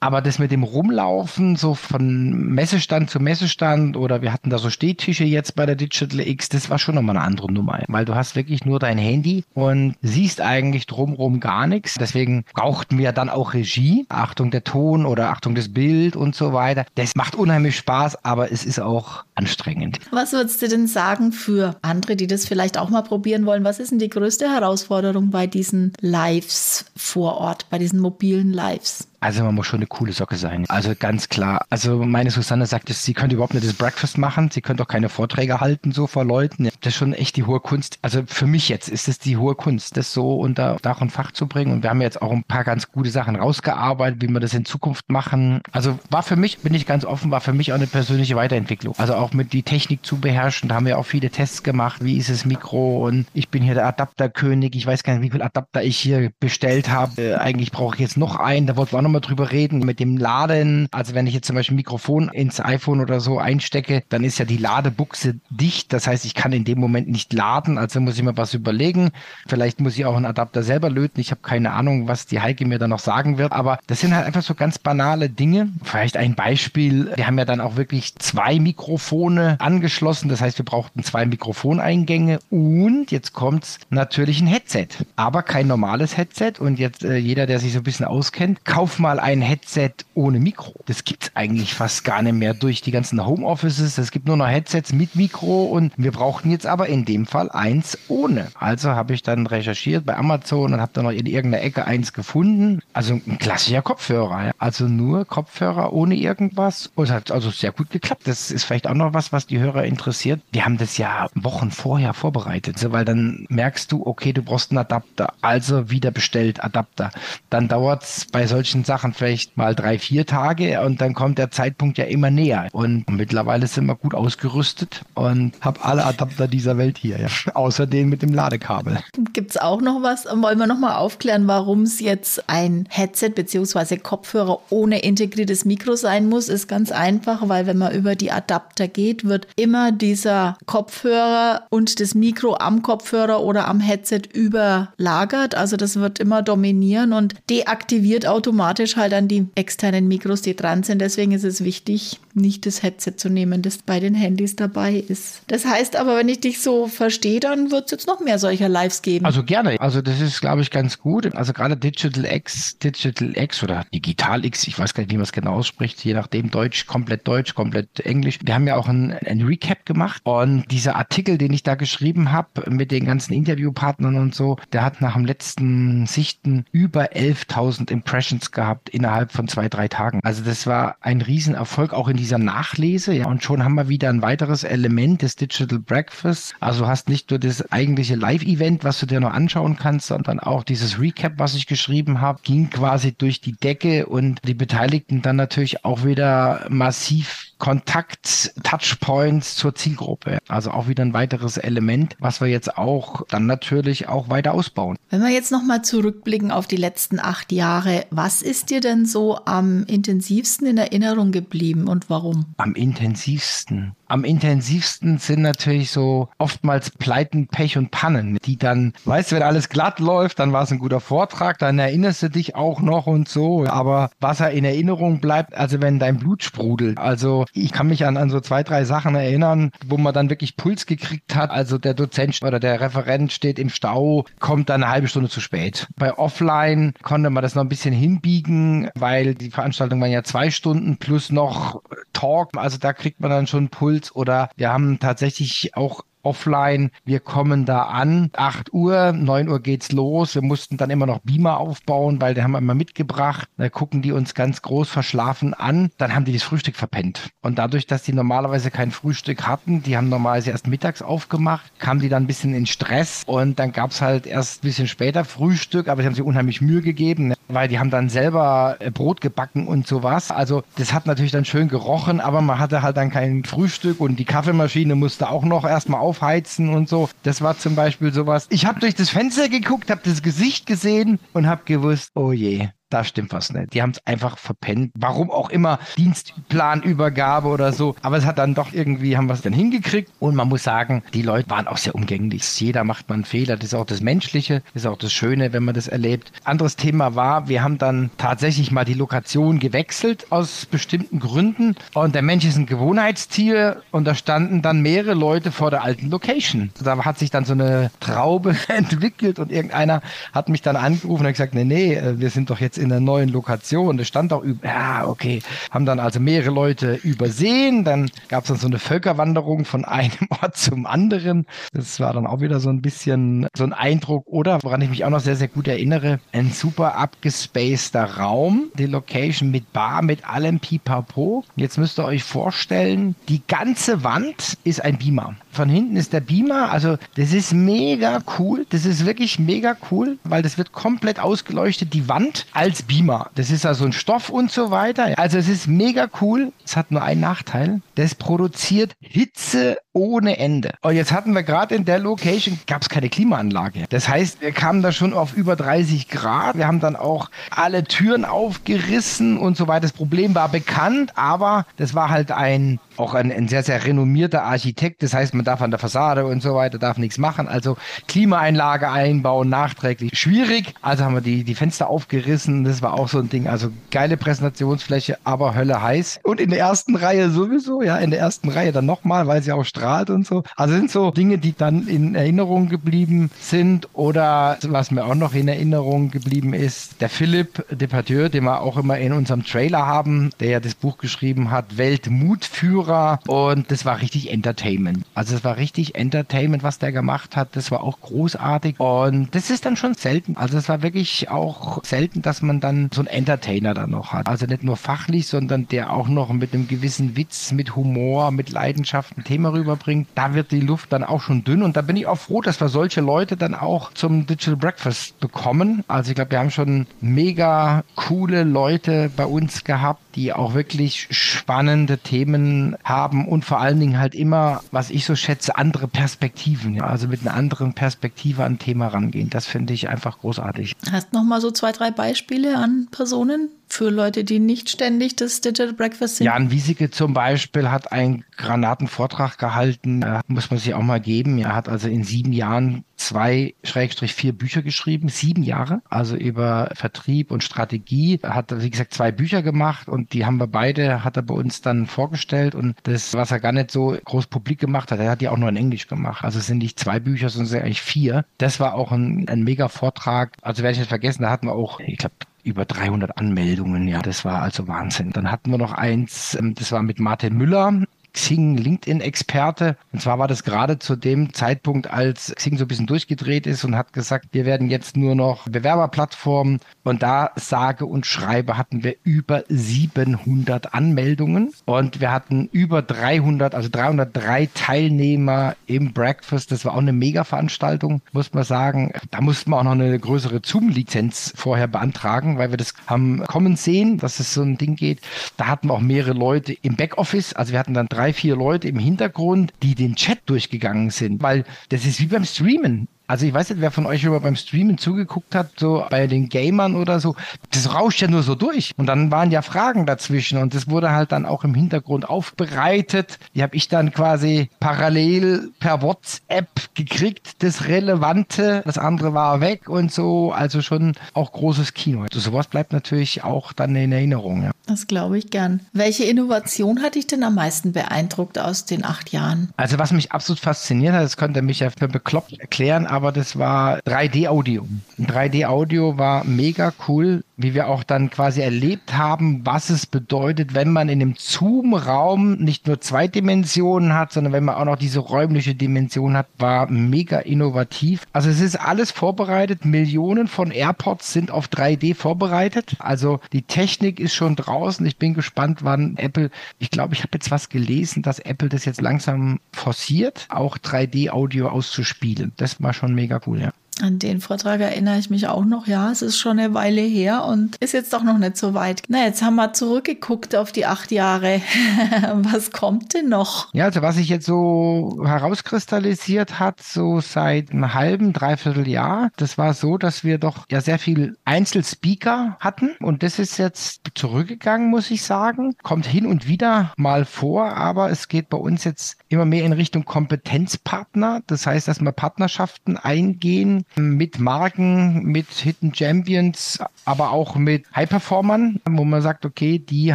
aber 0.00 0.22
das 0.22 0.38
mit 0.38 0.50
dem 0.50 0.62
Rumlaufen, 0.62 1.56
so 1.56 1.74
von 1.74 2.30
Messestand 2.54 3.10
zu 3.10 3.20
Messestand 3.20 3.96
oder 3.96 4.22
wir 4.22 4.32
hatten 4.32 4.50
da 4.50 4.58
so 4.58 4.70
Stehtische 4.70 5.24
jetzt 5.24 5.54
bei 5.54 5.66
der 5.66 5.74
Digital 5.74 6.20
X, 6.20 6.48
das 6.48 6.70
war 6.70 6.78
schon 6.78 6.94
nochmal 6.94 7.16
eine 7.16 7.24
andere 7.24 7.52
Nummer, 7.52 7.80
weil 7.88 8.04
du 8.04 8.14
hast 8.14 8.36
wirklich 8.36 8.64
nur 8.64 8.78
dein 8.78 8.98
Handy 8.98 9.44
und 9.54 9.96
siehst 10.02 10.40
eigentlich 10.40 10.86
drumrum 10.86 11.40
gar 11.40 11.66
nichts. 11.66 11.96
Deswegen 11.98 12.44
brauchten 12.54 12.98
wir 12.98 13.12
dann 13.12 13.28
auch 13.28 13.54
Regie. 13.54 14.06
Achtung 14.08 14.50
der 14.50 14.64
Ton 14.64 15.06
oder 15.06 15.30
Achtung 15.30 15.54
des 15.54 15.72
Bild 15.72 16.16
und 16.16 16.34
so 16.34 16.52
weiter. 16.52 16.84
Das 16.94 17.14
macht 17.14 17.34
unheimlich 17.34 17.76
Spaß, 17.76 18.24
aber 18.24 18.52
es 18.52 18.64
ist 18.64 18.80
auch 18.80 19.24
anstrengend. 19.34 19.98
Was 20.10 20.32
würdest 20.32 20.60
du 20.62 20.68
denn 20.68 20.86
sagen 20.86 21.32
für 21.32 21.76
andere, 21.82 22.16
die 22.16 22.26
das 22.26 22.46
vielleicht 22.46 22.78
auch 22.78 22.90
mal 22.90 23.02
probieren 23.02 23.46
wollen? 23.46 23.64
Was 23.64 23.80
ist 23.80 23.90
denn 23.90 23.98
die 23.98 24.08
größte 24.08 24.27
größte 24.28 24.52
Herausforderung 24.52 25.30
bei 25.30 25.46
diesen 25.46 25.94
Lives 26.02 26.84
vor 26.94 27.38
Ort, 27.38 27.64
bei 27.70 27.78
diesen 27.78 27.98
mobilen 27.98 28.52
Lives? 28.52 29.07
Also 29.20 29.42
man 29.44 29.54
muss 29.54 29.66
schon 29.66 29.80
eine 29.80 29.86
coole 29.86 30.12
Socke 30.12 30.36
sein. 30.36 30.64
Also 30.68 30.92
ganz 30.98 31.28
klar. 31.28 31.66
Also 31.70 32.04
meine 32.04 32.30
Susanne 32.30 32.66
sagt, 32.66 32.88
sie 32.88 33.14
könnte 33.14 33.34
überhaupt 33.34 33.54
nicht 33.54 33.66
das 33.66 33.74
Breakfast 33.74 34.18
machen. 34.18 34.50
Sie 34.50 34.60
könnte 34.60 34.82
auch 34.82 34.88
keine 34.88 35.08
Vorträge 35.08 35.60
halten 35.60 35.92
so 35.92 36.06
vor 36.06 36.24
Leuten. 36.24 36.68
Das 36.80 36.92
ist 36.92 36.96
schon 36.96 37.12
echt 37.12 37.36
die 37.36 37.44
hohe 37.44 37.60
Kunst. 37.60 37.98
Also 38.02 38.22
für 38.26 38.46
mich 38.46 38.68
jetzt 38.68 38.88
ist 38.88 39.08
es 39.08 39.18
die 39.18 39.36
hohe 39.36 39.54
Kunst, 39.54 39.96
das 39.96 40.12
so 40.12 40.36
unter 40.36 40.76
Dach 40.82 41.00
und 41.00 41.10
Fach 41.10 41.32
zu 41.32 41.46
bringen. 41.46 41.72
Und 41.72 41.82
wir 41.82 41.90
haben 41.90 42.00
jetzt 42.00 42.22
auch 42.22 42.30
ein 42.30 42.44
paar 42.44 42.64
ganz 42.64 42.92
gute 42.92 43.10
Sachen 43.10 43.36
rausgearbeitet, 43.36 44.22
wie 44.22 44.28
wir 44.28 44.40
das 44.40 44.54
in 44.54 44.64
Zukunft 44.64 45.10
machen. 45.10 45.62
Also 45.72 45.98
war 46.10 46.22
für 46.22 46.36
mich, 46.36 46.58
bin 46.58 46.74
ich 46.74 46.86
ganz 46.86 47.04
offen, 47.04 47.30
war 47.30 47.40
für 47.40 47.52
mich 47.52 47.72
auch 47.72 47.76
eine 47.76 47.86
persönliche 47.86 48.36
Weiterentwicklung. 48.36 48.94
Also 48.98 49.14
auch 49.14 49.32
mit 49.32 49.52
die 49.52 49.62
Technik 49.62 50.04
zu 50.04 50.18
beherrschen. 50.18 50.68
Da 50.68 50.76
haben 50.76 50.86
wir 50.86 50.98
auch 50.98 51.06
viele 51.06 51.30
Tests 51.30 51.62
gemacht. 51.62 52.04
Wie 52.04 52.16
ist 52.18 52.30
das 52.30 52.44
Mikro? 52.44 53.06
Und 53.06 53.26
ich 53.34 53.48
bin 53.48 53.62
hier 53.62 53.74
der 53.74 53.86
Adapterkönig. 53.86 54.76
Ich 54.76 54.86
weiß 54.86 55.02
gar 55.02 55.14
nicht, 55.14 55.22
wie 55.22 55.30
viel 55.30 55.42
Adapter 55.42 55.82
ich 55.82 55.98
hier 55.98 56.30
bestellt 56.38 56.88
habe. 56.88 57.20
Äh, 57.20 57.34
eigentlich 57.34 57.72
brauche 57.72 57.96
ich 57.96 58.00
jetzt 58.00 58.16
noch 58.16 58.36
einen. 58.36 58.66
Da 58.66 58.76
wollten 58.76 58.92
wir 58.92 58.98
auch 58.98 59.02
nochmal 59.08 59.20
drüber 59.22 59.50
reden 59.50 59.80
mit 59.80 60.00
dem 60.00 60.16
Laden. 60.16 60.88
Also 60.90 61.14
wenn 61.14 61.26
ich 61.26 61.34
jetzt 61.34 61.46
zum 61.46 61.56
Beispiel 61.56 61.74
ein 61.74 61.76
Mikrofon 61.76 62.28
ins 62.28 62.60
iPhone 62.60 63.00
oder 63.00 63.20
so 63.20 63.38
einstecke, 63.38 64.02
dann 64.08 64.22
ist 64.22 64.38
ja 64.38 64.44
die 64.44 64.58
Ladebuchse 64.58 65.36
dicht. 65.50 65.92
Das 65.92 66.06
heißt, 66.06 66.24
ich 66.24 66.34
kann 66.34 66.52
in 66.52 66.64
dem 66.64 66.78
Moment 66.78 67.08
nicht 67.08 67.32
laden. 67.32 67.78
Also 67.78 68.00
muss 68.00 68.16
ich 68.16 68.22
mir 68.22 68.36
was 68.36 68.54
überlegen. 68.54 69.10
Vielleicht 69.46 69.80
muss 69.80 69.96
ich 69.96 70.04
auch 70.04 70.16
einen 70.16 70.26
Adapter 70.26 70.62
selber 70.62 70.90
löten. 70.90 71.20
Ich 71.20 71.30
habe 71.30 71.40
keine 71.40 71.72
Ahnung, 71.72 72.06
was 72.06 72.26
die 72.26 72.40
Heike 72.40 72.66
mir 72.66 72.78
dann 72.78 72.90
noch 72.90 72.98
sagen 72.98 73.38
wird. 73.38 73.52
Aber 73.52 73.78
das 73.86 74.00
sind 74.00 74.14
halt 74.14 74.26
einfach 74.26 74.42
so 74.42 74.54
ganz 74.54 74.78
banale 74.78 75.30
Dinge. 75.30 75.70
Vielleicht 75.82 76.16
ein 76.16 76.34
Beispiel. 76.34 77.12
Wir 77.16 77.26
haben 77.26 77.38
ja 77.38 77.46
dann 77.46 77.60
auch 77.60 77.76
wirklich 77.76 78.14
zwei 78.16 78.60
Mikrofone 78.60 79.56
angeschlossen. 79.58 80.28
Das 80.28 80.42
heißt, 80.42 80.58
wir 80.58 80.64
brauchten 80.64 81.02
zwei 81.02 81.24
Mikrofoneingänge 81.24 82.40
und 82.50 83.10
jetzt 83.10 83.32
kommt's 83.32 83.78
natürlich 83.88 84.40
ein 84.42 84.46
Headset. 84.46 84.88
Aber 85.16 85.42
kein 85.42 85.66
normales 85.66 86.16
Headset. 86.16 86.54
Und 86.58 86.78
jetzt 86.78 87.04
äh, 87.04 87.16
jeder, 87.16 87.46
der 87.46 87.58
sich 87.58 87.72
so 87.72 87.78
ein 87.78 87.84
bisschen 87.84 88.06
auskennt, 88.06 88.64
kauf 88.64 88.97
mal 88.98 89.20
ein 89.20 89.40
Headset 89.40 89.92
ohne 90.14 90.40
Mikro. 90.40 90.74
Das 90.86 91.04
gibt's 91.04 91.30
eigentlich 91.34 91.74
fast 91.74 92.04
gar 92.04 92.22
nicht 92.22 92.34
mehr 92.34 92.54
durch 92.54 92.80
die 92.80 92.90
ganzen 92.90 93.24
Homeoffices. 93.24 93.98
Es 93.98 94.10
gibt 94.10 94.26
nur 94.26 94.36
noch 94.36 94.48
Headsets 94.48 94.92
mit 94.92 95.16
Mikro 95.16 95.64
und 95.64 95.92
wir 95.96 96.12
brauchten 96.12 96.50
jetzt 96.50 96.66
aber 96.66 96.88
in 96.88 97.04
dem 97.04 97.26
Fall 97.26 97.50
eins 97.50 97.98
ohne. 98.08 98.48
Also 98.54 98.90
habe 98.90 99.14
ich 99.14 99.22
dann 99.22 99.46
recherchiert 99.46 100.04
bei 100.06 100.16
Amazon 100.16 100.74
und 100.74 100.80
habe 100.80 100.92
dann 100.94 101.04
noch 101.04 101.12
in 101.12 101.26
irgendeiner 101.26 101.62
Ecke 101.62 101.86
eins 101.86 102.12
gefunden. 102.12 102.80
Also 102.92 103.14
ein 103.14 103.38
klassischer 103.38 103.82
Kopfhörer. 103.82 104.46
Ja. 104.46 104.52
Also 104.58 104.86
nur 104.86 105.24
Kopfhörer 105.24 105.92
ohne 105.92 106.14
irgendwas. 106.14 106.90
Und 106.94 107.04
es 107.06 107.10
hat 107.10 107.30
also 107.30 107.50
sehr 107.50 107.72
gut 107.72 107.90
geklappt. 107.90 108.22
Das 108.26 108.50
ist 108.50 108.64
vielleicht 108.64 108.86
auch 108.86 108.94
noch 108.94 109.14
was, 109.14 109.32
was 109.32 109.46
die 109.46 109.58
Hörer 109.58 109.84
interessiert. 109.84 110.40
Wir 110.52 110.64
haben 110.64 110.78
das 110.78 110.98
ja 110.98 111.28
Wochen 111.34 111.70
vorher 111.70 112.14
vorbereitet, 112.14 112.78
so, 112.78 112.92
weil 112.92 113.04
dann 113.04 113.46
merkst 113.48 113.92
du, 113.92 114.06
okay, 114.06 114.32
du 114.32 114.42
brauchst 114.42 114.70
einen 114.70 114.78
Adapter. 114.78 115.34
Also 115.40 115.90
wieder 115.90 116.10
bestellt 116.10 116.62
Adapter. 116.62 117.10
Dann 117.50 117.68
dauert 117.68 118.02
es 118.02 118.26
bei 118.26 118.46
solchen 118.46 118.84
Sachen 118.88 119.12
vielleicht 119.12 119.58
mal 119.58 119.74
drei, 119.74 119.98
vier 119.98 120.24
Tage 120.24 120.80
und 120.80 121.02
dann 121.02 121.12
kommt 121.12 121.36
der 121.36 121.50
Zeitpunkt 121.50 121.98
ja 121.98 122.06
immer 122.06 122.30
näher. 122.30 122.68
Und 122.72 123.08
mittlerweile 123.10 123.66
sind 123.66 123.84
wir 123.84 123.94
gut 123.94 124.14
ausgerüstet 124.14 125.02
und 125.14 125.52
habe 125.60 125.84
alle 125.84 126.06
Adapter 126.06 126.48
dieser 126.48 126.78
Welt 126.78 126.96
hier, 126.96 127.20
ja. 127.20 127.28
außer 127.54 127.86
den 127.86 128.08
mit 128.08 128.22
dem 128.22 128.32
Ladekabel. 128.32 128.98
Gibt 129.34 129.50
es 129.50 129.56
auch 129.58 129.82
noch 129.82 130.02
was? 130.02 130.24
Wollen 130.24 130.58
wir 130.58 130.66
noch 130.66 130.78
mal 130.78 130.96
aufklären, 130.96 131.46
warum 131.46 131.82
es 131.82 132.00
jetzt 132.00 132.48
ein 132.48 132.86
Headset 132.88 133.30
bzw. 133.34 133.98
Kopfhörer 133.98 134.58
ohne 134.70 135.00
integriertes 135.00 135.66
Mikro 135.66 135.94
sein 135.94 136.26
muss? 136.26 136.48
Ist 136.48 136.66
ganz 136.66 136.90
einfach, 136.90 137.46
weil 137.46 137.66
wenn 137.66 137.76
man 137.76 137.92
über 137.92 138.16
die 138.16 138.32
Adapter 138.32 138.88
geht, 138.88 139.26
wird 139.26 139.48
immer 139.56 139.92
dieser 139.92 140.56
Kopfhörer 140.64 141.66
und 141.68 142.00
das 142.00 142.14
Mikro 142.14 142.56
am 142.58 142.80
Kopfhörer 142.80 143.42
oder 143.42 143.68
am 143.68 143.80
Headset 143.80 144.22
überlagert. 144.32 145.54
Also 145.54 145.76
das 145.76 145.96
wird 145.96 146.18
immer 146.18 146.40
dominieren 146.40 147.12
und 147.12 147.34
deaktiviert 147.50 148.26
automatisch 148.26 148.77
halt 148.78 149.12
dann 149.12 149.28
die 149.28 149.46
externen 149.54 150.08
Mikros, 150.08 150.42
die 150.42 150.56
dran 150.56 150.82
sind. 150.82 151.00
Deswegen 151.00 151.32
ist 151.32 151.44
es 151.44 151.64
wichtig, 151.64 152.20
nicht 152.34 152.66
das 152.66 152.82
Headset 152.82 153.12
zu 153.16 153.28
nehmen, 153.28 153.62
das 153.62 153.78
bei 153.78 154.00
den 154.00 154.14
Handys 154.14 154.56
dabei 154.56 154.94
ist. 154.94 155.42
Das 155.48 155.64
heißt 155.64 155.96
aber, 155.96 156.16
wenn 156.16 156.28
ich 156.28 156.40
dich 156.40 156.60
so 156.60 156.86
verstehe, 156.86 157.40
dann 157.40 157.70
wird 157.70 157.86
es 157.86 157.90
jetzt 157.90 158.06
noch 158.06 158.20
mehr 158.20 158.38
solcher 158.38 158.68
Lives 158.68 159.02
geben. 159.02 159.24
Also 159.24 159.42
gerne. 159.42 159.80
Also 159.80 160.02
das 160.02 160.20
ist, 160.20 160.40
glaube 160.40 160.62
ich, 160.62 160.70
ganz 160.70 160.98
gut. 160.98 161.34
Also 161.34 161.52
gerade 161.52 161.76
Digital 161.76 162.24
X, 162.24 162.78
Digital 162.78 163.36
X 163.36 163.62
oder 163.62 163.84
Digital 163.92 164.44
X, 164.44 164.66
ich 164.66 164.78
weiß 164.78 164.94
gar 164.94 165.02
nicht, 165.02 165.12
wie 165.12 165.16
man 165.16 165.24
es 165.24 165.32
genau 165.32 165.54
ausspricht, 165.54 166.04
je 166.04 166.14
nachdem 166.14 166.50
Deutsch, 166.50 166.86
komplett 166.86 167.26
Deutsch, 167.26 167.54
komplett 167.54 168.00
Englisch. 168.00 168.38
Wir 168.42 168.54
haben 168.54 168.66
ja 168.66 168.76
auch 168.76 168.88
ein, 168.88 169.12
ein 169.12 169.42
Recap 169.42 169.84
gemacht 169.84 170.22
und 170.24 170.64
dieser 170.70 170.96
Artikel, 170.96 171.38
den 171.38 171.52
ich 171.52 171.62
da 171.62 171.74
geschrieben 171.74 172.32
habe 172.32 172.70
mit 172.70 172.90
den 172.90 173.04
ganzen 173.04 173.32
Interviewpartnern 173.32 174.16
und 174.16 174.34
so, 174.34 174.56
der 174.72 174.84
hat 174.84 175.00
nach 175.00 175.14
dem 175.14 175.24
letzten 175.24 176.06
Sichten 176.06 176.64
über 176.72 177.12
11.000 177.12 177.90
Impressions 177.90 178.52
gehabt 178.52 178.67
innerhalb 178.90 179.32
von 179.32 179.48
zwei, 179.48 179.68
drei 179.68 179.88
Tagen. 179.88 180.20
Also 180.22 180.42
das 180.42 180.66
war 180.66 180.96
ein 181.00 181.20
Riesenerfolg 181.20 181.92
auch 181.92 182.08
in 182.08 182.16
dieser 182.16 182.38
Nachlese. 182.38 183.14
Ja, 183.14 183.26
und 183.26 183.42
schon 183.42 183.64
haben 183.64 183.74
wir 183.74 183.88
wieder 183.88 184.08
ein 184.08 184.22
weiteres 184.22 184.64
Element 184.64 185.22
des 185.22 185.36
Digital 185.36 185.78
Breakfast. 185.78 186.54
Also 186.60 186.86
hast 186.86 187.08
nicht 187.08 187.30
nur 187.30 187.38
das 187.38 187.70
eigentliche 187.72 188.14
Live-Event, 188.14 188.84
was 188.84 189.00
du 189.00 189.06
dir 189.06 189.20
noch 189.20 189.32
anschauen 189.32 189.76
kannst, 189.76 190.08
sondern 190.08 190.40
auch 190.40 190.64
dieses 190.64 191.00
Recap, 191.00 191.34
was 191.36 191.54
ich 191.54 191.66
geschrieben 191.66 192.20
habe, 192.20 192.40
ging 192.42 192.70
quasi 192.70 193.12
durch 193.12 193.40
die 193.40 193.52
Decke 193.52 194.06
und 194.06 194.40
die 194.46 194.54
Beteiligten 194.54 195.22
dann 195.22 195.36
natürlich 195.36 195.84
auch 195.84 196.04
wieder 196.04 196.66
massiv 196.68 197.47
Kontakt, 197.58 198.52
Touchpoints 198.62 199.56
zur 199.56 199.74
Zielgruppe. 199.74 200.38
Also 200.48 200.70
auch 200.70 200.88
wieder 200.88 201.04
ein 201.04 201.12
weiteres 201.12 201.56
Element, 201.56 202.16
was 202.20 202.40
wir 202.40 202.48
jetzt 202.48 202.78
auch 202.78 203.26
dann 203.28 203.46
natürlich 203.46 204.08
auch 204.08 204.28
weiter 204.28 204.54
ausbauen. 204.54 204.96
Wenn 205.10 205.20
wir 205.22 205.30
jetzt 205.30 205.52
nochmal 205.52 205.82
zurückblicken 205.82 206.50
auf 206.50 206.66
die 206.66 206.76
letzten 206.76 207.18
acht 207.20 207.52
Jahre, 207.52 208.06
was 208.10 208.42
ist 208.42 208.70
dir 208.70 208.80
denn 208.80 209.06
so 209.06 209.40
am 209.44 209.84
intensivsten 209.84 210.66
in 210.66 210.78
Erinnerung 210.78 211.32
geblieben 211.32 211.88
und 211.88 212.08
warum? 212.10 212.46
Am 212.56 212.74
intensivsten. 212.74 213.92
Am 214.08 214.24
intensivsten 214.24 215.18
sind 215.18 215.42
natürlich 215.42 215.90
so 215.90 216.28
oftmals 216.38 216.90
Pleiten, 216.90 217.46
Pech 217.46 217.76
und 217.76 217.90
Pannen, 217.90 218.38
die 218.44 218.56
dann, 218.56 218.94
weißt 219.04 219.30
du, 219.32 219.36
wenn 219.36 219.42
alles 219.42 219.68
glatt 219.68 220.00
läuft, 220.00 220.38
dann 220.38 220.52
war 220.52 220.62
es 220.62 220.72
ein 220.72 220.78
guter 220.78 221.00
Vortrag, 221.00 221.58
dann 221.58 221.78
erinnerst 221.78 222.22
du 222.22 222.30
dich 222.30 222.54
auch 222.54 222.80
noch 222.80 223.06
und 223.06 223.28
so. 223.28 223.66
Aber 223.66 224.10
was 224.20 224.40
er 224.40 224.50
in 224.50 224.64
Erinnerung 224.64 225.20
bleibt, 225.20 225.54
also 225.54 225.80
wenn 225.82 225.98
dein 225.98 226.18
Blut 226.18 226.42
sprudelt, 226.42 226.98
also 226.98 227.44
ich 227.52 227.72
kann 227.72 227.88
mich 227.88 228.06
an, 228.06 228.16
an 228.16 228.30
so 228.30 228.40
zwei, 228.40 228.62
drei 228.62 228.84
Sachen 228.84 229.14
erinnern, 229.14 229.70
wo 229.86 229.98
man 229.98 230.14
dann 230.14 230.30
wirklich 230.30 230.56
Puls 230.56 230.86
gekriegt 230.86 231.34
hat. 231.34 231.50
Also 231.50 231.78
der 231.78 231.94
Dozent 231.94 232.42
oder 232.42 232.60
der 232.60 232.80
Referent 232.80 233.32
steht 233.32 233.58
im 233.58 233.68
Stau, 233.68 234.24
kommt 234.40 234.68
dann 234.68 234.82
eine 234.82 234.92
halbe 234.92 235.08
Stunde 235.08 235.28
zu 235.28 235.40
spät. 235.40 235.86
Bei 235.96 236.16
Offline 236.16 236.94
konnte 237.02 237.30
man 237.30 237.42
das 237.42 237.54
noch 237.54 237.62
ein 237.62 237.68
bisschen 237.68 237.94
hinbiegen, 237.94 238.90
weil 238.94 239.34
die 239.34 239.50
Veranstaltung 239.50 240.00
waren 240.00 240.10
ja 240.10 240.22
zwei 240.22 240.50
Stunden 240.50 240.96
plus 240.96 241.30
noch 241.30 241.82
Talk. 242.12 242.56
Also 242.56 242.78
da 242.78 242.92
kriegt 242.92 243.20
man 243.20 243.30
dann 243.30 243.46
schon 243.46 243.68
Puls 243.68 244.14
oder 244.14 244.50
wir 244.56 244.72
haben 244.72 244.98
tatsächlich 244.98 245.76
auch 245.76 246.02
offline. 246.22 246.90
Wir 247.04 247.20
kommen 247.20 247.64
da 247.64 247.82
an, 247.82 248.30
8 248.34 248.72
Uhr, 248.72 249.12
9 249.12 249.48
Uhr 249.48 249.60
geht's 249.60 249.92
los. 249.92 250.34
Wir 250.34 250.42
mussten 250.42 250.76
dann 250.76 250.90
immer 250.90 251.06
noch 251.06 251.20
Beamer 251.20 251.58
aufbauen, 251.58 252.20
weil 252.20 252.34
die 252.34 252.42
haben 252.42 252.52
wir 252.52 252.58
immer 252.58 252.74
mitgebracht. 252.74 253.48
Da 253.56 253.68
gucken 253.68 254.02
die 254.02 254.12
uns 254.12 254.34
ganz 254.34 254.62
groß 254.62 254.88
verschlafen 254.88 255.54
an. 255.54 255.90
Dann 255.98 256.14
haben 256.14 256.24
die 256.24 256.32
das 256.32 256.42
Frühstück 256.42 256.76
verpennt. 256.76 257.30
Und 257.42 257.58
dadurch, 257.58 257.86
dass 257.86 258.02
die 258.02 258.12
normalerweise 258.12 258.70
kein 258.70 258.90
Frühstück 258.90 259.46
hatten, 259.46 259.82
die 259.82 259.96
haben 259.96 260.08
normalerweise 260.08 260.50
erst 260.50 260.66
mittags 260.66 261.02
aufgemacht, 261.02 261.70
kamen 261.78 262.00
die 262.00 262.08
dann 262.08 262.24
ein 262.24 262.26
bisschen 262.26 262.54
in 262.54 262.66
Stress 262.66 263.22
und 263.26 263.58
dann 263.58 263.72
gab's 263.72 264.00
halt 264.00 264.26
erst 264.26 264.62
ein 264.62 264.68
bisschen 264.68 264.88
später 264.88 265.24
Frühstück, 265.24 265.88
aber 265.88 266.02
sie 266.02 266.06
haben 266.06 266.14
sich 266.14 266.24
unheimlich 266.24 266.60
Mühe 266.60 266.82
gegeben, 266.82 267.28
ne? 267.28 267.34
weil 267.48 267.68
die 267.68 267.78
haben 267.78 267.90
dann 267.90 268.08
selber 268.08 268.76
äh, 268.80 268.90
Brot 268.90 269.20
gebacken 269.20 269.66
und 269.66 269.86
sowas. 269.86 270.30
Also 270.30 270.62
das 270.76 270.92
hat 270.92 271.06
natürlich 271.06 271.32
dann 271.32 271.44
schön 271.44 271.68
gerochen, 271.68 272.20
aber 272.20 272.40
man 272.40 272.58
hatte 272.58 272.82
halt 272.82 272.96
dann 272.96 273.10
kein 273.10 273.44
Frühstück 273.44 274.00
und 274.00 274.16
die 274.16 274.24
Kaffeemaschine 274.24 274.94
musste 274.94 275.30
auch 275.30 275.44
noch 275.44 275.64
erstmal 275.64 276.00
aufheizen 276.08 276.70
und 276.70 276.88
so. 276.88 277.08
Das 277.22 277.42
war 277.42 277.58
zum 277.58 277.74
Beispiel 277.74 278.12
sowas. 278.12 278.46
Ich 278.50 278.66
habe 278.66 278.80
durch 278.80 278.94
das 278.94 279.10
Fenster 279.10 279.48
geguckt, 279.48 279.90
habe 279.90 280.00
das 280.04 280.22
Gesicht 280.22 280.66
gesehen 280.66 281.18
und 281.34 281.46
habe 281.46 281.62
gewusst, 281.64 282.10
oh 282.14 282.32
je, 282.32 282.68
da 282.90 283.04
stimmt 283.04 283.32
was 283.32 283.52
nicht. 283.52 283.74
Die 283.74 283.82
haben 283.82 283.90
es 283.90 284.06
einfach 284.06 284.38
verpennt. 284.38 284.92
Warum 284.96 285.30
auch 285.30 285.50
immer, 285.50 285.78
Dienstplanübergabe 285.96 287.48
oder 287.48 287.72
so. 287.72 287.94
Aber 288.02 288.16
es 288.16 288.24
hat 288.24 288.38
dann 288.38 288.54
doch 288.54 288.72
irgendwie, 288.72 289.16
haben 289.16 289.26
wir 289.26 289.34
es 289.34 289.42
dann 289.42 289.52
hingekriegt. 289.52 290.10
Und 290.20 290.34
man 290.34 290.48
muss 290.48 290.62
sagen, 290.62 291.02
die 291.12 291.22
Leute 291.22 291.50
waren 291.50 291.66
auch 291.66 291.76
sehr 291.76 291.94
umgänglich. 291.94 292.48
Jeder 292.60 292.84
macht 292.84 293.08
mal 293.08 293.16
einen 293.16 293.24
Fehler. 293.24 293.56
Das 293.56 293.66
ist 293.66 293.74
auch 293.74 293.86
das 293.86 294.00
Menschliche, 294.00 294.62
das 294.72 294.84
ist 294.84 294.86
auch 294.86 294.98
das 294.98 295.12
Schöne, 295.12 295.52
wenn 295.52 295.64
man 295.64 295.74
das 295.74 295.88
erlebt. 295.88 296.32
Anderes 296.44 296.76
Thema 296.76 297.14
war, 297.14 297.48
wir 297.48 297.62
haben 297.62 297.78
dann 297.78 298.10
tatsächlich 298.16 298.70
mal 298.70 298.84
die 298.84 298.94
Lokation 298.94 299.58
gewechselt 299.58 300.26
aus 300.30 300.66
bestimmten 300.66 301.20
Gründen. 301.20 301.74
Und 301.94 302.14
der 302.14 302.22
Mensch 302.22 302.44
ist 302.44 302.56
ein 302.56 302.66
Gewohnheitstier 302.66 303.82
und 303.90 304.04
da 304.04 304.14
standen 304.14 304.62
dann 304.62 304.80
mehrere 304.80 305.14
Leute 305.14 305.52
vor 305.52 305.70
der 305.70 305.84
alten 305.84 306.10
Location. 306.10 306.70
Da 306.82 307.04
hat 307.04 307.18
sich 307.18 307.30
dann 307.30 307.44
so 307.44 307.52
eine 307.52 307.90
Traube 308.00 308.56
entwickelt 308.68 309.38
und 309.38 309.52
irgendeiner 309.52 310.00
hat 310.32 310.48
mich 310.48 310.62
dann 310.62 310.76
angerufen 310.76 311.26
und 311.26 311.32
gesagt, 311.32 311.54
nee, 311.54 311.64
nee, 311.64 311.94
äh, 311.94 312.18
wir 312.18 312.30
sind 312.30 312.50
doch 312.50 312.60
jetzt 312.60 312.77
in 312.78 312.88
der 312.88 313.00
neuen 313.00 313.28
Lokation. 313.28 313.96
Das 313.96 314.08
stand 314.08 314.32
auch 314.32 314.42
über, 314.42 314.66
ja, 314.66 315.06
okay, 315.06 315.40
haben 315.70 315.86
dann 315.86 316.00
also 316.00 316.20
mehrere 316.20 316.50
Leute 316.50 316.94
übersehen. 316.94 317.84
Dann 317.84 318.10
gab 318.28 318.44
es 318.44 318.48
dann 318.48 318.58
so 318.58 318.66
eine 318.66 318.78
Völkerwanderung 318.78 319.64
von 319.64 319.84
einem 319.84 320.12
Ort 320.42 320.56
zum 320.56 320.86
anderen. 320.86 321.46
Das 321.72 322.00
war 322.00 322.12
dann 322.12 322.26
auch 322.26 322.40
wieder 322.40 322.60
so 322.60 322.70
ein 322.70 322.82
bisschen 322.82 323.46
so 323.56 323.64
ein 323.64 323.72
Eindruck. 323.72 324.24
Oder 324.26 324.58
woran 324.62 324.80
ich 324.80 324.90
mich 324.90 325.04
auch 325.04 325.10
noch 325.10 325.20
sehr, 325.20 325.36
sehr 325.36 325.48
gut 325.48 325.68
erinnere, 325.68 326.20
ein 326.32 326.50
super 326.52 326.96
abgespaceder 326.96 328.16
Raum, 328.16 328.70
die 328.78 328.86
Location 328.86 329.50
mit 329.50 329.72
Bar, 329.72 330.02
mit 330.02 330.28
allem 330.28 330.60
Pipapo. 330.60 331.44
Jetzt 331.56 331.78
müsst 331.78 331.98
ihr 331.98 332.04
euch 332.04 332.24
vorstellen, 332.24 333.14
die 333.28 333.42
ganze 333.46 334.04
Wand 334.04 334.56
ist 334.64 334.84
ein 334.84 334.98
Beamer. 334.98 335.34
Von 335.50 335.68
hinten 335.68 335.96
ist 335.96 336.12
der 336.12 336.20
Beamer, 336.20 336.70
also 336.70 336.96
das 337.16 337.32
ist 337.32 337.52
mega 337.52 338.20
cool. 338.38 338.66
Das 338.70 338.84
ist 338.84 339.06
wirklich 339.06 339.38
mega 339.38 339.76
cool, 339.90 340.18
weil 340.24 340.42
das 340.42 340.58
wird 340.58 340.72
komplett 340.72 341.18
ausgeleuchtet. 341.18 341.94
Die 341.94 342.08
Wand 342.08 342.46
als 342.52 342.82
Beamer. 342.82 343.30
Das 343.34 343.50
ist 343.50 343.66
also 343.66 343.84
ein 343.84 343.92
Stoff 343.92 344.28
und 344.28 344.50
so 344.50 344.70
weiter. 344.70 345.18
Also 345.18 345.38
es 345.38 345.48
ist 345.48 345.66
mega 345.66 346.08
cool. 346.20 346.52
Es 346.64 346.76
hat 346.76 346.90
nur 346.90 347.02
einen 347.02 347.20
Nachteil. 347.20 347.80
Das 347.94 348.14
produziert 348.14 348.94
Hitze 349.00 349.78
ohne 349.92 350.38
Ende. 350.38 350.74
Und 350.82 350.94
jetzt 350.94 351.12
hatten 351.12 351.32
wir 351.32 351.42
gerade 351.42 351.74
in 351.74 351.84
der 351.84 351.98
Location, 351.98 352.58
gab 352.66 352.82
es 352.82 352.88
keine 352.88 353.08
Klimaanlage. 353.08 353.84
Das 353.90 354.08
heißt, 354.08 354.40
wir 354.40 354.52
kamen 354.52 354.82
da 354.82 354.92
schon 354.92 355.12
auf 355.12 355.34
über 355.34 355.56
30 355.56 356.08
Grad. 356.08 356.56
Wir 356.56 356.66
haben 356.66 356.80
dann 356.80 356.94
auch 356.94 357.30
alle 357.50 357.84
Türen 357.84 358.24
aufgerissen 358.24 359.38
und 359.38 359.56
so 359.56 359.66
weiter. 359.66 359.80
Das 359.80 359.92
Problem 359.92 360.34
war 360.34 360.48
bekannt, 360.48 361.12
aber 361.16 361.66
das 361.76 361.94
war 361.94 362.10
halt 362.10 362.30
ein 362.30 362.78
auch 362.98 363.14
ein, 363.14 363.30
ein 363.32 363.48
sehr, 363.48 363.62
sehr 363.62 363.84
renommierter 363.84 364.42
Architekt. 364.42 365.02
Das 365.02 365.14
heißt, 365.14 365.34
man 365.34 365.44
darf 365.48 365.62
an 365.62 365.70
der 365.70 365.80
Fassade 365.80 366.26
und 366.26 366.42
so 366.42 366.54
weiter, 366.54 366.78
darf 366.78 366.98
nichts 366.98 367.18
machen. 367.18 367.48
Also 367.48 367.76
Klimaeinlage 368.06 368.90
einbauen, 368.90 369.48
nachträglich 369.48 370.16
schwierig. 370.16 370.74
Also 370.82 371.04
haben 371.04 371.14
wir 371.14 371.20
die, 371.22 371.42
die 371.42 371.54
Fenster 371.54 371.88
aufgerissen. 371.88 372.64
Das 372.64 372.82
war 372.82 372.92
auch 372.94 373.08
so 373.08 373.18
ein 373.18 373.30
Ding. 373.30 373.48
Also 373.48 373.70
geile 373.90 374.16
Präsentationsfläche, 374.16 375.18
aber 375.24 375.54
Hölle 375.54 375.82
heiß. 375.82 376.20
Und 376.22 376.40
in 376.40 376.50
der 376.50 376.58
ersten 376.58 376.96
Reihe 376.96 377.30
sowieso, 377.30 377.82
ja, 377.82 377.96
in 377.96 378.10
der 378.10 378.20
ersten 378.20 378.50
Reihe 378.50 378.72
dann 378.72 378.86
nochmal, 378.86 379.26
weil 379.26 379.42
sie 379.42 379.52
auch 379.52 379.64
strahlt 379.64 380.10
und 380.10 380.26
so. 380.26 380.42
Also 380.54 380.74
sind 380.74 380.90
so 380.90 381.10
Dinge, 381.10 381.38
die 381.38 381.56
dann 381.56 381.88
in 381.88 382.14
Erinnerung 382.14 382.68
geblieben 382.68 383.30
sind. 383.40 383.88
Oder 383.94 384.58
was 384.62 384.90
mir 384.90 385.04
auch 385.04 385.14
noch 385.14 385.34
in 385.34 385.48
Erinnerung 385.48 386.10
geblieben 386.10 386.52
ist, 386.52 387.00
der 387.00 387.08
Philipp 387.08 387.64
Depardieu, 387.70 388.28
den 388.28 388.44
wir 388.44 388.60
auch 388.60 388.76
immer 388.76 388.98
in 388.98 389.12
unserem 389.12 389.44
Trailer 389.44 389.86
haben, 389.86 390.30
der 390.40 390.50
ja 390.50 390.60
das 390.60 390.74
Buch 390.74 390.98
geschrieben 390.98 391.50
hat, 391.50 391.78
Weltmutführer. 391.78 393.20
Und 393.26 393.70
das 393.70 393.86
war 393.86 394.00
richtig 394.02 394.30
Entertainment. 394.30 395.04
Also 395.14 395.27
es 395.30 395.44
war 395.44 395.56
richtig 395.56 395.94
Entertainment, 395.94 396.62
was 396.62 396.78
der 396.78 396.92
gemacht 396.92 397.36
hat. 397.36 397.56
Das 397.56 397.70
war 397.70 397.82
auch 397.82 398.00
großartig. 398.00 398.78
Und 398.78 399.34
das 399.34 399.50
ist 399.50 399.66
dann 399.66 399.76
schon 399.76 399.94
selten. 399.94 400.36
Also 400.36 400.58
es 400.58 400.68
war 400.68 400.82
wirklich 400.82 401.30
auch 401.30 401.84
selten, 401.84 402.22
dass 402.22 402.42
man 402.42 402.60
dann 402.60 402.90
so 402.92 403.00
einen 403.00 403.08
Entertainer 403.08 403.74
da 403.74 403.86
noch 403.86 404.12
hat. 404.12 404.28
Also 404.28 404.46
nicht 404.46 404.64
nur 404.64 404.76
fachlich, 404.76 405.26
sondern 405.26 405.68
der 405.68 405.92
auch 405.92 406.08
noch 406.08 406.32
mit 406.32 406.54
einem 406.54 406.68
gewissen 406.68 407.16
Witz, 407.16 407.52
mit 407.52 407.76
Humor, 407.76 408.30
mit 408.30 408.50
Leidenschaft 408.50 409.16
ein 409.16 409.24
Thema 409.24 409.52
rüberbringt. 409.52 410.08
Da 410.14 410.34
wird 410.34 410.50
die 410.52 410.60
Luft 410.60 410.92
dann 410.92 411.04
auch 411.04 411.20
schon 411.20 411.44
dünn. 411.44 411.62
Und 411.62 411.76
da 411.76 411.82
bin 411.82 411.96
ich 411.96 412.06
auch 412.06 412.18
froh, 412.18 412.40
dass 412.40 412.60
wir 412.60 412.68
solche 412.68 413.00
Leute 413.00 413.36
dann 413.36 413.54
auch 413.54 413.92
zum 413.92 414.26
Digital 414.26 414.56
Breakfast 414.56 415.18
bekommen. 415.20 415.84
Also 415.88 416.10
ich 416.10 416.14
glaube, 416.14 416.30
wir 416.30 416.38
haben 416.38 416.50
schon 416.50 416.86
mega 417.00 417.84
coole 417.94 418.44
Leute 418.44 419.10
bei 419.16 419.26
uns 419.26 419.64
gehabt, 419.64 420.07
die 420.18 420.32
auch 420.32 420.52
wirklich 420.52 421.06
spannende 421.10 421.96
Themen 421.96 422.76
haben 422.82 423.28
und 423.28 423.44
vor 423.44 423.60
allen 423.60 423.78
Dingen 423.78 424.00
halt 424.00 424.16
immer, 424.16 424.62
was 424.72 424.90
ich 424.90 425.04
so 425.04 425.14
schätze, 425.14 425.56
andere 425.56 425.86
Perspektiven. 425.86 426.74
Ja? 426.74 426.86
Also 426.86 427.06
mit 427.06 427.20
einer 427.20 427.34
anderen 427.34 427.72
Perspektive 427.72 428.42
an 428.42 428.54
ein 428.54 428.58
Thema 428.58 428.88
rangehen. 428.88 429.30
Das 429.30 429.46
finde 429.46 429.74
ich 429.74 429.88
einfach 429.88 430.18
großartig. 430.18 430.74
Hast 430.90 431.12
noch 431.12 431.22
mal 431.22 431.40
so 431.40 431.52
zwei, 431.52 431.70
drei 431.70 431.92
Beispiele 431.92 432.56
an 432.56 432.88
Personen? 432.90 433.50
Für 433.68 433.90
Leute, 433.90 434.24
die 434.24 434.38
nicht 434.38 434.70
ständig 434.70 435.16
das 435.16 435.40
Digital 435.40 435.72
Breakfast 435.72 436.16
sind? 436.16 436.26
Jan 436.26 436.50
Wiesike 436.50 436.90
zum 436.90 437.14
Beispiel 437.14 437.70
hat 437.70 437.92
einen 437.92 438.24
Granatenvortrag 438.36 439.38
gehalten, 439.38 440.02
äh, 440.02 440.20
muss 440.26 440.50
man 440.50 440.58
sich 440.58 440.74
auch 440.74 440.82
mal 440.82 441.00
geben. 441.00 441.38
Er 441.38 441.54
hat 441.54 441.68
also 441.68 441.88
in 441.88 442.04
sieben 442.04 442.32
Jahren 442.32 442.84
zwei, 442.96 443.54
Schrägstrich 443.64 444.14
vier 444.14 444.32
Bücher 444.32 444.62
geschrieben, 444.62 445.08
sieben 445.08 445.42
Jahre, 445.42 445.80
also 445.88 446.16
über 446.16 446.70
Vertrieb 446.74 447.30
und 447.30 447.44
Strategie. 447.44 448.18
Er 448.22 448.34
hat, 448.34 448.52
wie 448.60 448.70
gesagt, 448.70 448.92
zwei 448.92 449.12
Bücher 449.12 449.42
gemacht 449.42 449.88
und 449.88 450.12
die 450.12 450.26
haben 450.26 450.38
wir 450.38 450.46
beide, 450.46 451.04
hat 451.04 451.16
er 451.16 451.22
bei 451.22 451.34
uns 451.34 451.60
dann 451.60 451.86
vorgestellt 451.86 452.54
und 452.54 452.76
das, 452.82 453.14
was 453.14 453.30
er 453.30 453.40
gar 453.40 453.52
nicht 453.52 453.70
so 453.70 453.96
groß 454.04 454.26
publik 454.26 454.58
gemacht 454.58 454.90
hat, 454.90 454.98
er 454.98 455.10
hat 455.10 455.20
die 455.20 455.28
auch 455.28 455.36
nur 455.36 455.48
in 455.48 455.56
Englisch 455.56 455.86
gemacht. 455.86 456.24
Also 456.24 456.38
es 456.38 456.46
sind 456.46 456.58
nicht 456.58 456.78
zwei 456.78 457.00
Bücher, 457.00 457.28
sondern 457.28 457.44
es 457.44 457.50
sind 457.50 457.62
eigentlich 457.62 457.82
vier. 457.82 458.24
Das 458.38 458.60
war 458.60 458.74
auch 458.74 458.92
ein, 458.92 459.28
ein 459.28 459.42
mega 459.42 459.68
Vortrag. 459.68 460.36
Also 460.42 460.62
werde 460.62 460.72
ich 460.72 460.78
nicht 460.80 460.88
vergessen, 460.88 461.22
da 461.22 461.30
hatten 461.30 461.46
wir 461.46 461.54
auch, 461.54 461.80
ich 461.80 461.98
glaube, 461.98 462.14
über 462.48 462.64
300 462.64 463.18
Anmeldungen. 463.18 463.86
Ja, 463.86 464.02
das 464.02 464.24
war 464.24 464.42
also 464.42 464.66
Wahnsinn. 464.66 465.10
Dann 465.10 465.30
hatten 465.30 465.50
wir 465.50 465.58
noch 465.58 465.72
eins, 465.72 466.34
ähm, 466.34 466.54
das 466.54 466.72
war 466.72 466.82
mit 466.82 466.98
Martin 466.98 467.36
Müller. 467.36 467.84
Xing 468.18 468.56
LinkedIn-Experte. 468.56 469.76
Und 469.92 470.02
zwar 470.02 470.18
war 470.18 470.26
das 470.26 470.42
gerade 470.42 470.80
zu 470.80 470.96
dem 470.96 471.32
Zeitpunkt, 471.32 471.88
als 471.88 472.34
Xing 472.34 472.58
so 472.58 472.64
ein 472.64 472.68
bisschen 472.68 472.88
durchgedreht 472.88 473.46
ist 473.46 473.62
und 473.64 473.76
hat 473.76 473.92
gesagt, 473.92 474.30
wir 474.32 474.44
werden 474.44 474.68
jetzt 474.70 474.96
nur 474.96 475.14
noch 475.14 475.48
Bewerberplattformen. 475.48 476.58
Und 476.82 477.02
da 477.04 477.30
sage 477.36 477.86
und 477.86 478.06
schreibe 478.06 478.58
hatten 478.58 478.82
wir 478.82 478.96
über 479.04 479.44
700 479.48 480.74
Anmeldungen 480.74 481.52
und 481.64 482.00
wir 482.00 482.10
hatten 482.10 482.48
über 482.50 482.82
300, 482.82 483.54
also 483.54 483.68
303 483.70 484.48
Teilnehmer 484.52 485.54
im 485.66 485.92
Breakfast. 485.92 486.50
Das 486.50 486.64
war 486.64 486.74
auch 486.74 486.78
eine 486.78 486.92
Mega-Veranstaltung, 486.92 488.02
muss 488.10 488.34
man 488.34 488.42
sagen. 488.42 488.92
Da 489.12 489.20
mussten 489.20 489.50
wir 489.50 489.58
auch 489.58 489.64
noch 489.64 489.72
eine 489.72 489.96
größere 489.96 490.40
Zoom-Lizenz 490.44 491.32
vorher 491.36 491.68
beantragen, 491.68 492.36
weil 492.38 492.50
wir 492.50 492.56
das 492.56 492.74
haben 492.88 493.24
kommen 493.28 493.54
sehen, 493.54 493.98
dass 493.98 494.18
es 494.18 494.34
so 494.34 494.42
ein 494.42 494.58
Ding 494.58 494.74
geht. 494.74 495.00
Da 495.36 495.46
hatten 495.46 495.68
wir 495.68 495.74
auch 495.74 495.80
mehrere 495.80 496.14
Leute 496.14 496.52
im 496.62 496.74
Backoffice. 496.74 497.32
Also 497.34 497.52
wir 497.52 497.58
hatten 497.60 497.74
dann 497.74 497.86
drei, 497.88 498.07
vier 498.12 498.36
Leute 498.36 498.68
im 498.68 498.78
Hintergrund, 498.78 499.52
die 499.62 499.74
den 499.74 499.96
Chat 499.96 500.20
durchgegangen 500.26 500.90
sind, 500.90 501.22
weil 501.22 501.44
das 501.68 501.84
ist 501.84 502.00
wie 502.00 502.06
beim 502.06 502.24
Streamen. 502.24 502.88
Also 503.08 503.24
ich 503.24 503.32
weiß 503.32 503.48
nicht, 503.50 503.62
wer 503.62 503.70
von 503.70 503.86
euch 503.86 504.04
über 504.04 504.20
beim 504.20 504.36
Streamen 504.36 504.76
zugeguckt 504.76 505.34
hat, 505.34 505.52
so 505.58 505.84
bei 505.88 506.06
den 506.06 506.28
Gamern 506.28 506.76
oder 506.76 507.00
so. 507.00 507.16
Das 507.50 507.74
rauscht 507.74 508.02
ja 508.02 508.08
nur 508.08 508.22
so 508.22 508.34
durch. 508.34 508.72
Und 508.76 508.84
dann 508.84 509.10
waren 509.10 509.30
ja 509.30 509.40
Fragen 509.40 509.86
dazwischen 509.86 510.38
und 510.38 510.54
das 510.54 510.68
wurde 510.68 510.90
halt 510.90 511.10
dann 511.10 511.24
auch 511.24 511.42
im 511.42 511.54
Hintergrund 511.54 512.08
aufbereitet. 512.08 513.18
Die 513.34 513.42
habe 513.42 513.56
ich 513.56 513.68
dann 513.68 513.92
quasi 513.92 514.50
parallel 514.60 515.50
per 515.58 515.80
WhatsApp 515.80 516.48
gekriegt, 516.74 517.42
das 517.42 517.66
Relevante. 517.66 518.62
Das 518.66 518.76
andere 518.76 519.14
war 519.14 519.40
weg 519.40 519.70
und 519.70 519.90
so. 519.90 520.32
Also 520.32 520.60
schon 520.60 520.92
auch 521.14 521.32
großes 521.32 521.72
Kino. 521.72 522.02
Also 522.02 522.20
sowas 522.20 522.46
bleibt 522.46 522.74
natürlich 522.74 523.24
auch 523.24 523.54
dann 523.54 523.74
in 523.74 523.90
Erinnerung. 523.90 524.42
Ja. 524.42 524.50
Das 524.66 524.86
glaube 524.86 525.16
ich 525.16 525.30
gern. 525.30 525.60
Welche 525.72 526.04
Innovation 526.04 526.82
hat 526.82 526.94
dich 526.94 527.06
denn 527.06 527.22
am 527.22 527.36
meisten 527.36 527.72
beeindruckt 527.72 528.38
aus 528.38 528.66
den 528.66 528.84
acht 528.84 529.12
Jahren? 529.12 529.50
Also 529.56 529.78
was 529.78 529.92
mich 529.92 530.12
absolut 530.12 530.40
fasziniert 530.40 530.92
hat, 530.92 531.02
das 531.02 531.16
könnte 531.16 531.40
mich 531.40 531.60
ja 531.60 531.70
für 531.70 531.88
bekloppt 531.88 532.38
erklären, 532.38 532.86
aber 532.86 532.97
das 533.12 533.38
war 533.38 533.78
3D-Audio. 533.80 534.66
3D-Audio 534.98 535.98
war 535.98 536.24
mega 536.24 536.72
cool, 536.86 537.24
wie 537.36 537.54
wir 537.54 537.68
auch 537.68 537.84
dann 537.84 538.10
quasi 538.10 538.40
erlebt 538.40 538.96
haben, 538.96 539.46
was 539.46 539.70
es 539.70 539.86
bedeutet, 539.86 540.54
wenn 540.54 540.72
man 540.72 540.88
in 540.88 541.00
einem 541.00 541.14
Zoom-Raum 541.16 542.36
nicht 542.38 542.66
nur 542.66 542.80
zwei 542.80 543.06
Dimensionen 543.06 543.94
hat, 543.94 544.12
sondern 544.12 544.32
wenn 544.32 544.44
man 544.44 544.56
auch 544.56 544.64
noch 544.64 544.76
diese 544.76 544.98
räumliche 544.98 545.54
Dimension 545.54 546.16
hat, 546.16 546.26
war 546.38 546.70
mega 546.70 547.18
innovativ. 547.18 548.06
Also 548.12 548.28
es 548.28 548.40
ist 548.40 548.56
alles 548.56 548.90
vorbereitet. 548.90 549.64
Millionen 549.64 550.26
von 550.26 550.50
AirPods 550.50 551.12
sind 551.12 551.30
auf 551.30 551.46
3D 551.46 551.94
vorbereitet. 551.94 552.74
Also 552.80 553.20
die 553.32 553.42
Technik 553.42 554.00
ist 554.00 554.14
schon 554.14 554.34
draußen. 554.34 554.84
Ich 554.84 554.96
bin 554.96 555.14
gespannt, 555.14 555.60
wann 555.62 555.96
Apple, 555.96 556.30
ich 556.58 556.70
glaube, 556.70 556.94
ich 556.94 557.00
habe 557.00 557.10
jetzt 557.14 557.30
was 557.30 557.48
gelesen, 557.48 558.02
dass 558.02 558.18
Apple 558.18 558.48
das 558.48 558.64
jetzt 558.64 558.80
langsam 558.80 559.38
forciert, 559.52 560.26
auch 560.28 560.58
3D-Audio 560.58 561.48
auszuspielen. 561.48 562.32
Das 562.36 562.60
war 562.62 562.72
schon 562.72 562.87
schon 562.88 562.94
mega 562.94 563.20
cool, 563.26 563.40
ja. 563.40 563.52
An 563.80 563.98
den 563.98 564.20
Vortrag 564.20 564.60
erinnere 564.60 564.98
ich 564.98 565.10
mich 565.10 565.28
auch 565.28 565.44
noch. 565.44 565.66
Ja, 565.66 565.90
es 565.90 566.02
ist 566.02 566.18
schon 566.18 566.38
eine 566.38 566.54
Weile 566.54 566.80
her 566.80 567.24
und 567.24 567.56
ist 567.60 567.72
jetzt 567.72 567.92
doch 567.92 568.02
noch 568.02 568.18
nicht 568.18 568.36
so 568.36 568.54
weit. 568.54 568.82
Na, 568.88 569.04
jetzt 569.04 569.22
haben 569.22 569.36
wir 569.36 569.52
zurückgeguckt 569.52 570.34
auf 570.34 570.50
die 570.52 570.66
acht 570.66 570.90
Jahre. 570.90 571.40
was 572.14 572.50
kommt 572.50 572.94
denn 572.94 573.08
noch? 573.08 573.52
Ja, 573.54 573.66
also 573.66 573.82
was 573.82 573.96
sich 573.96 574.08
jetzt 574.08 574.26
so 574.26 575.02
herauskristallisiert 575.04 576.40
hat, 576.40 576.60
so 576.62 577.00
seit 577.00 577.52
einem 577.52 577.74
halben, 577.74 578.12
dreiviertel 578.12 578.66
Jahr, 578.66 579.10
das 579.16 579.38
war 579.38 579.54
so, 579.54 579.78
dass 579.78 580.02
wir 580.02 580.18
doch 580.18 580.46
ja 580.50 580.60
sehr 580.60 580.78
viel 580.78 581.16
Einzelspeaker 581.24 582.36
hatten 582.40 582.70
und 582.80 583.02
das 583.02 583.18
ist 583.18 583.38
jetzt 583.38 583.82
zurückgegangen, 583.94 584.70
muss 584.70 584.90
ich 584.90 585.02
sagen. 585.02 585.54
Kommt 585.62 585.86
hin 585.86 586.06
und 586.06 586.26
wieder 586.26 586.72
mal 586.76 587.04
vor, 587.04 587.56
aber 587.56 587.90
es 587.90 588.08
geht 588.08 588.28
bei 588.28 588.38
uns 588.38 588.64
jetzt 588.64 588.96
immer 589.08 589.24
mehr 589.24 589.44
in 589.44 589.52
Richtung 589.52 589.84
Kompetenzpartner. 589.84 591.22
Das 591.26 591.46
heißt, 591.46 591.68
dass 591.68 591.80
wir 591.80 591.92
Partnerschaften 591.92 592.76
eingehen 592.76 593.64
mit 593.76 594.18
Marken, 594.18 595.04
mit 595.04 595.28
Hidden 595.30 595.74
Champions, 595.74 596.58
aber 596.84 597.10
auch 597.10 597.36
mit 597.36 597.64
High-Performern, 597.74 598.60
wo 598.68 598.84
man 598.84 599.02
sagt, 599.02 599.26
okay, 599.26 599.58
die 599.58 599.94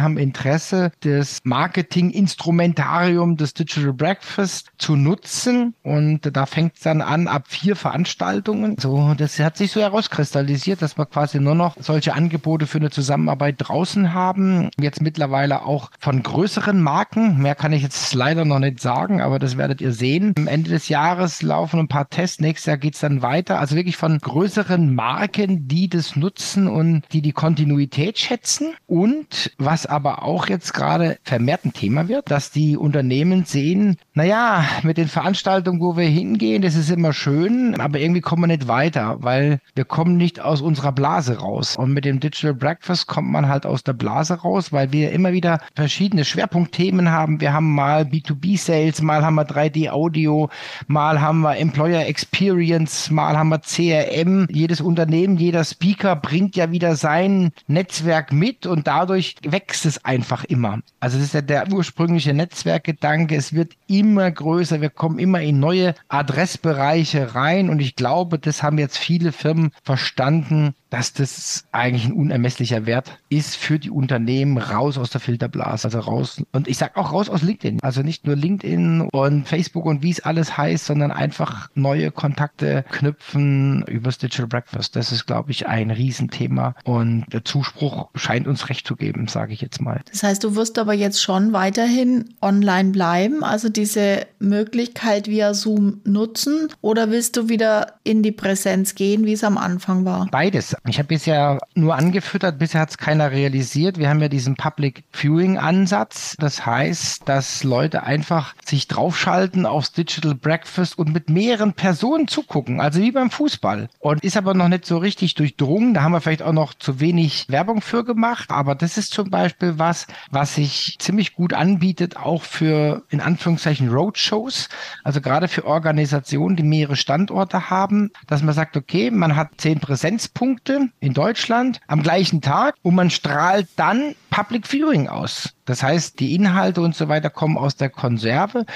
haben 0.00 0.16
Interesse, 0.18 0.92
das 1.00 1.40
Marketing-Instrumentarium 1.44 3.36
des 3.36 3.54
Digital 3.54 3.92
Breakfast 3.92 4.70
zu 4.78 4.96
nutzen. 4.96 5.74
Und 5.82 6.20
da 6.36 6.46
fängt 6.46 6.76
es 6.76 6.82
dann 6.82 7.00
an 7.00 7.28
ab 7.28 7.44
vier 7.48 7.76
Veranstaltungen. 7.76 8.76
So, 8.78 9.14
das 9.16 9.38
hat 9.38 9.56
sich 9.56 9.72
so 9.72 9.80
herauskristallisiert, 9.80 10.82
dass 10.82 10.96
wir 10.98 11.06
quasi 11.06 11.40
nur 11.40 11.54
noch 11.54 11.76
solche 11.80 12.14
Angebote 12.14 12.66
für 12.66 12.78
eine 12.78 12.90
Zusammenarbeit 12.90 13.56
draußen 13.58 14.14
haben. 14.14 14.70
Jetzt 14.78 15.02
mittlerweile 15.02 15.64
auch 15.64 15.90
von 15.98 16.22
größeren 16.22 16.80
Marken. 16.80 17.38
Mehr 17.38 17.54
kann 17.54 17.72
ich 17.72 17.82
jetzt 17.82 18.14
leider 18.14 18.44
noch 18.44 18.58
nicht 18.58 18.80
sagen, 18.80 19.20
aber 19.20 19.38
das 19.38 19.56
werdet 19.56 19.80
ihr 19.80 19.92
sehen. 19.92 20.34
Am 20.36 20.46
Ende 20.46 20.70
des 20.70 20.88
Jahres 20.88 21.42
laufen 21.42 21.80
ein 21.80 21.88
paar 21.88 22.08
Tests. 22.08 22.40
Nächstes 22.40 22.66
Jahr 22.66 22.76
geht 22.76 22.94
es 22.94 23.00
dann 23.00 23.22
weiter. 23.22 23.58
Also 23.64 23.76
wirklich 23.76 23.96
von 23.96 24.18
größeren 24.18 24.94
Marken, 24.94 25.66
die 25.68 25.88
das 25.88 26.16
nutzen 26.16 26.68
und 26.68 27.02
die 27.14 27.22
die 27.22 27.32
Kontinuität 27.32 28.18
schätzen. 28.18 28.74
Und 28.86 29.52
was 29.56 29.86
aber 29.86 30.22
auch 30.22 30.48
jetzt 30.48 30.74
gerade 30.74 31.16
vermehrt 31.22 31.64
ein 31.64 31.72
Thema 31.72 32.06
wird, 32.06 32.30
dass 32.30 32.50
die 32.50 32.76
Unternehmen 32.76 33.46
sehen, 33.46 33.96
naja, 34.12 34.66
mit 34.82 34.98
den 34.98 35.08
Veranstaltungen, 35.08 35.80
wo 35.80 35.96
wir 35.96 36.04
hingehen, 36.04 36.60
das 36.60 36.74
ist 36.74 36.90
immer 36.90 37.14
schön, 37.14 37.80
aber 37.80 37.98
irgendwie 38.00 38.20
kommen 38.20 38.42
wir 38.42 38.48
nicht 38.48 38.68
weiter, 38.68 39.16
weil 39.20 39.60
wir 39.74 39.86
kommen 39.86 40.18
nicht 40.18 40.40
aus 40.40 40.60
unserer 40.60 40.92
Blase 40.92 41.38
raus. 41.38 41.74
Und 41.78 41.94
mit 41.94 42.04
dem 42.04 42.20
Digital 42.20 42.52
Breakfast 42.52 43.06
kommt 43.06 43.30
man 43.30 43.48
halt 43.48 43.64
aus 43.64 43.82
der 43.82 43.94
Blase 43.94 44.34
raus, 44.34 44.74
weil 44.74 44.92
wir 44.92 45.10
immer 45.12 45.32
wieder 45.32 45.58
verschiedene 45.74 46.26
Schwerpunktthemen 46.26 47.10
haben. 47.10 47.40
Wir 47.40 47.54
haben 47.54 47.72
mal 47.74 48.02
B2B-Sales, 48.02 49.00
mal 49.00 49.24
haben 49.24 49.36
wir 49.36 49.46
3D-Audio, 49.46 50.50
mal 50.86 51.22
haben 51.22 51.40
wir 51.40 51.56
Employer 51.56 52.04
Experience, 52.06 53.10
mal 53.10 53.38
haben 53.38 53.48
wir 53.48 53.53
CRM. 53.60 54.46
Jedes 54.50 54.80
Unternehmen, 54.80 55.36
jeder 55.36 55.64
Speaker 55.64 56.16
bringt 56.16 56.56
ja 56.56 56.70
wieder 56.70 56.96
sein 56.96 57.52
Netzwerk 57.66 58.32
mit 58.32 58.66
und 58.66 58.86
dadurch 58.86 59.36
wächst 59.42 59.86
es 59.86 60.04
einfach 60.04 60.44
immer. 60.44 60.80
Also 61.00 61.18
das 61.18 61.26
ist 61.26 61.34
ja 61.34 61.42
der 61.42 61.72
ursprüngliche 61.72 62.34
Netzwerkgedanke. 62.34 63.36
Es 63.36 63.52
wird 63.52 63.72
immer 63.86 64.30
größer. 64.30 64.80
Wir 64.80 64.90
kommen 64.90 65.18
immer 65.18 65.40
in 65.40 65.58
neue 65.58 65.94
Adressbereiche 66.08 67.34
rein 67.34 67.68
und 67.70 67.80
ich 67.80 67.96
glaube, 67.96 68.38
das 68.38 68.62
haben 68.62 68.78
jetzt 68.78 68.98
viele 68.98 69.32
Firmen 69.32 69.70
verstanden, 69.82 70.74
dass 70.94 71.12
das 71.12 71.64
eigentlich 71.72 72.04
ein 72.04 72.12
unermesslicher 72.12 72.86
Wert 72.86 73.18
ist 73.28 73.56
für 73.56 73.80
die 73.80 73.90
Unternehmen 73.90 74.58
raus 74.58 74.96
aus 74.96 75.10
der 75.10 75.20
Filterblase, 75.20 75.88
also 75.88 75.98
raus 75.98 76.40
und 76.52 76.68
ich 76.68 76.78
sage 76.78 76.96
auch 76.98 77.12
raus 77.12 77.28
aus 77.28 77.42
LinkedIn, 77.42 77.80
also 77.82 78.02
nicht 78.02 78.28
nur 78.28 78.36
LinkedIn 78.36 79.08
und 79.12 79.48
Facebook 79.48 79.86
und 79.86 80.04
wie 80.04 80.12
es 80.12 80.20
alles 80.20 80.56
heißt, 80.56 80.84
sondern 80.86 81.10
einfach 81.10 81.68
neue 81.74 82.12
Kontakte 82.12 82.84
knüpfen 82.92 83.82
übers 83.88 84.18
Digital 84.18 84.46
Breakfast. 84.46 84.94
Das 84.94 85.10
ist, 85.10 85.26
glaube 85.26 85.50
ich, 85.50 85.66
ein 85.66 85.90
Riesenthema 85.90 86.76
und 86.84 87.24
der 87.32 87.44
Zuspruch 87.44 88.10
scheint 88.14 88.46
uns 88.46 88.68
recht 88.68 88.86
zu 88.86 88.94
geben, 88.94 89.26
sage 89.26 89.52
ich 89.52 89.60
jetzt 89.60 89.80
mal. 89.80 90.00
Das 90.12 90.22
heißt, 90.22 90.44
du 90.44 90.54
wirst 90.54 90.78
aber 90.78 90.94
jetzt 90.94 91.20
schon 91.20 91.52
weiterhin 91.52 92.36
online 92.40 92.90
bleiben, 92.90 93.42
also 93.42 93.68
diese 93.68 94.28
Möglichkeit 94.38 95.26
via 95.26 95.54
Zoom 95.54 96.02
nutzen 96.04 96.68
oder 96.82 97.10
willst 97.10 97.36
du 97.36 97.48
wieder 97.48 97.94
in 98.04 98.22
die 98.22 98.30
Präsenz 98.30 98.94
gehen, 98.94 99.24
wie 99.24 99.32
es 99.32 99.42
am 99.42 99.58
Anfang 99.58 100.04
war? 100.04 100.28
Beides. 100.30 100.76
Ich 100.86 100.98
habe 100.98 101.08
bisher 101.08 101.60
nur 101.74 101.94
angefüttert, 101.94 102.58
bisher 102.58 102.82
hat 102.82 102.90
es 102.90 102.98
keiner 102.98 103.30
realisiert. 103.30 103.96
Wir 103.96 104.10
haben 104.10 104.20
ja 104.20 104.28
diesen 104.28 104.54
Public 104.54 105.04
Viewing 105.12 105.56
Ansatz. 105.56 106.36
Das 106.38 106.66
heißt, 106.66 107.26
dass 107.26 107.64
Leute 107.64 108.02
einfach 108.02 108.54
sich 108.62 108.86
draufschalten 108.86 109.64
aufs 109.64 109.92
Digital 109.92 110.34
Breakfast 110.34 110.98
und 110.98 111.10
mit 111.10 111.30
mehreren 111.30 111.72
Personen 111.72 112.28
zugucken, 112.28 112.82
also 112.82 113.00
wie 113.00 113.12
beim 113.12 113.30
Fußball. 113.30 113.88
Und 113.98 114.22
ist 114.22 114.36
aber 114.36 114.52
noch 114.52 114.68
nicht 114.68 114.84
so 114.84 114.98
richtig 114.98 115.34
durchdrungen. 115.36 115.94
Da 115.94 116.02
haben 116.02 116.12
wir 116.12 116.20
vielleicht 116.20 116.42
auch 116.42 116.52
noch 116.52 116.74
zu 116.74 117.00
wenig 117.00 117.46
Werbung 117.48 117.80
für 117.80 118.04
gemacht. 118.04 118.50
Aber 118.50 118.74
das 118.74 118.98
ist 118.98 119.14
zum 119.14 119.30
Beispiel 119.30 119.78
was, 119.78 120.06
was 120.30 120.56
sich 120.56 120.96
ziemlich 120.98 121.34
gut 121.34 121.54
anbietet, 121.54 122.18
auch 122.18 122.42
für 122.42 123.04
in 123.08 123.22
Anführungszeichen 123.22 123.88
Roadshows. 123.88 124.68
Also 125.02 125.22
gerade 125.22 125.48
für 125.48 125.64
Organisationen, 125.64 126.56
die 126.56 126.62
mehrere 126.62 126.96
Standorte 126.96 127.70
haben, 127.70 128.10
dass 128.26 128.42
man 128.42 128.54
sagt, 128.54 128.76
okay, 128.76 129.10
man 129.10 129.34
hat 129.34 129.52
zehn 129.56 129.80
Präsenzpunkte 129.80 130.73
in 131.00 131.14
Deutschland 131.14 131.80
am 131.86 132.02
gleichen 132.02 132.40
Tag 132.40 132.76
und 132.82 132.94
man 132.94 133.10
strahlt 133.10 133.68
dann 133.76 134.14
Public 134.34 134.66
Viewing 134.66 135.06
aus. 135.06 135.54
Das 135.64 135.82
heißt, 135.84 136.18
die 136.18 136.34
Inhalte 136.34 136.80
und 136.80 136.94
so 136.94 137.08
weiter 137.08 137.30
kommen 137.30 137.56
aus 137.56 137.76
der 137.76 137.88
Konserve. 137.88 138.66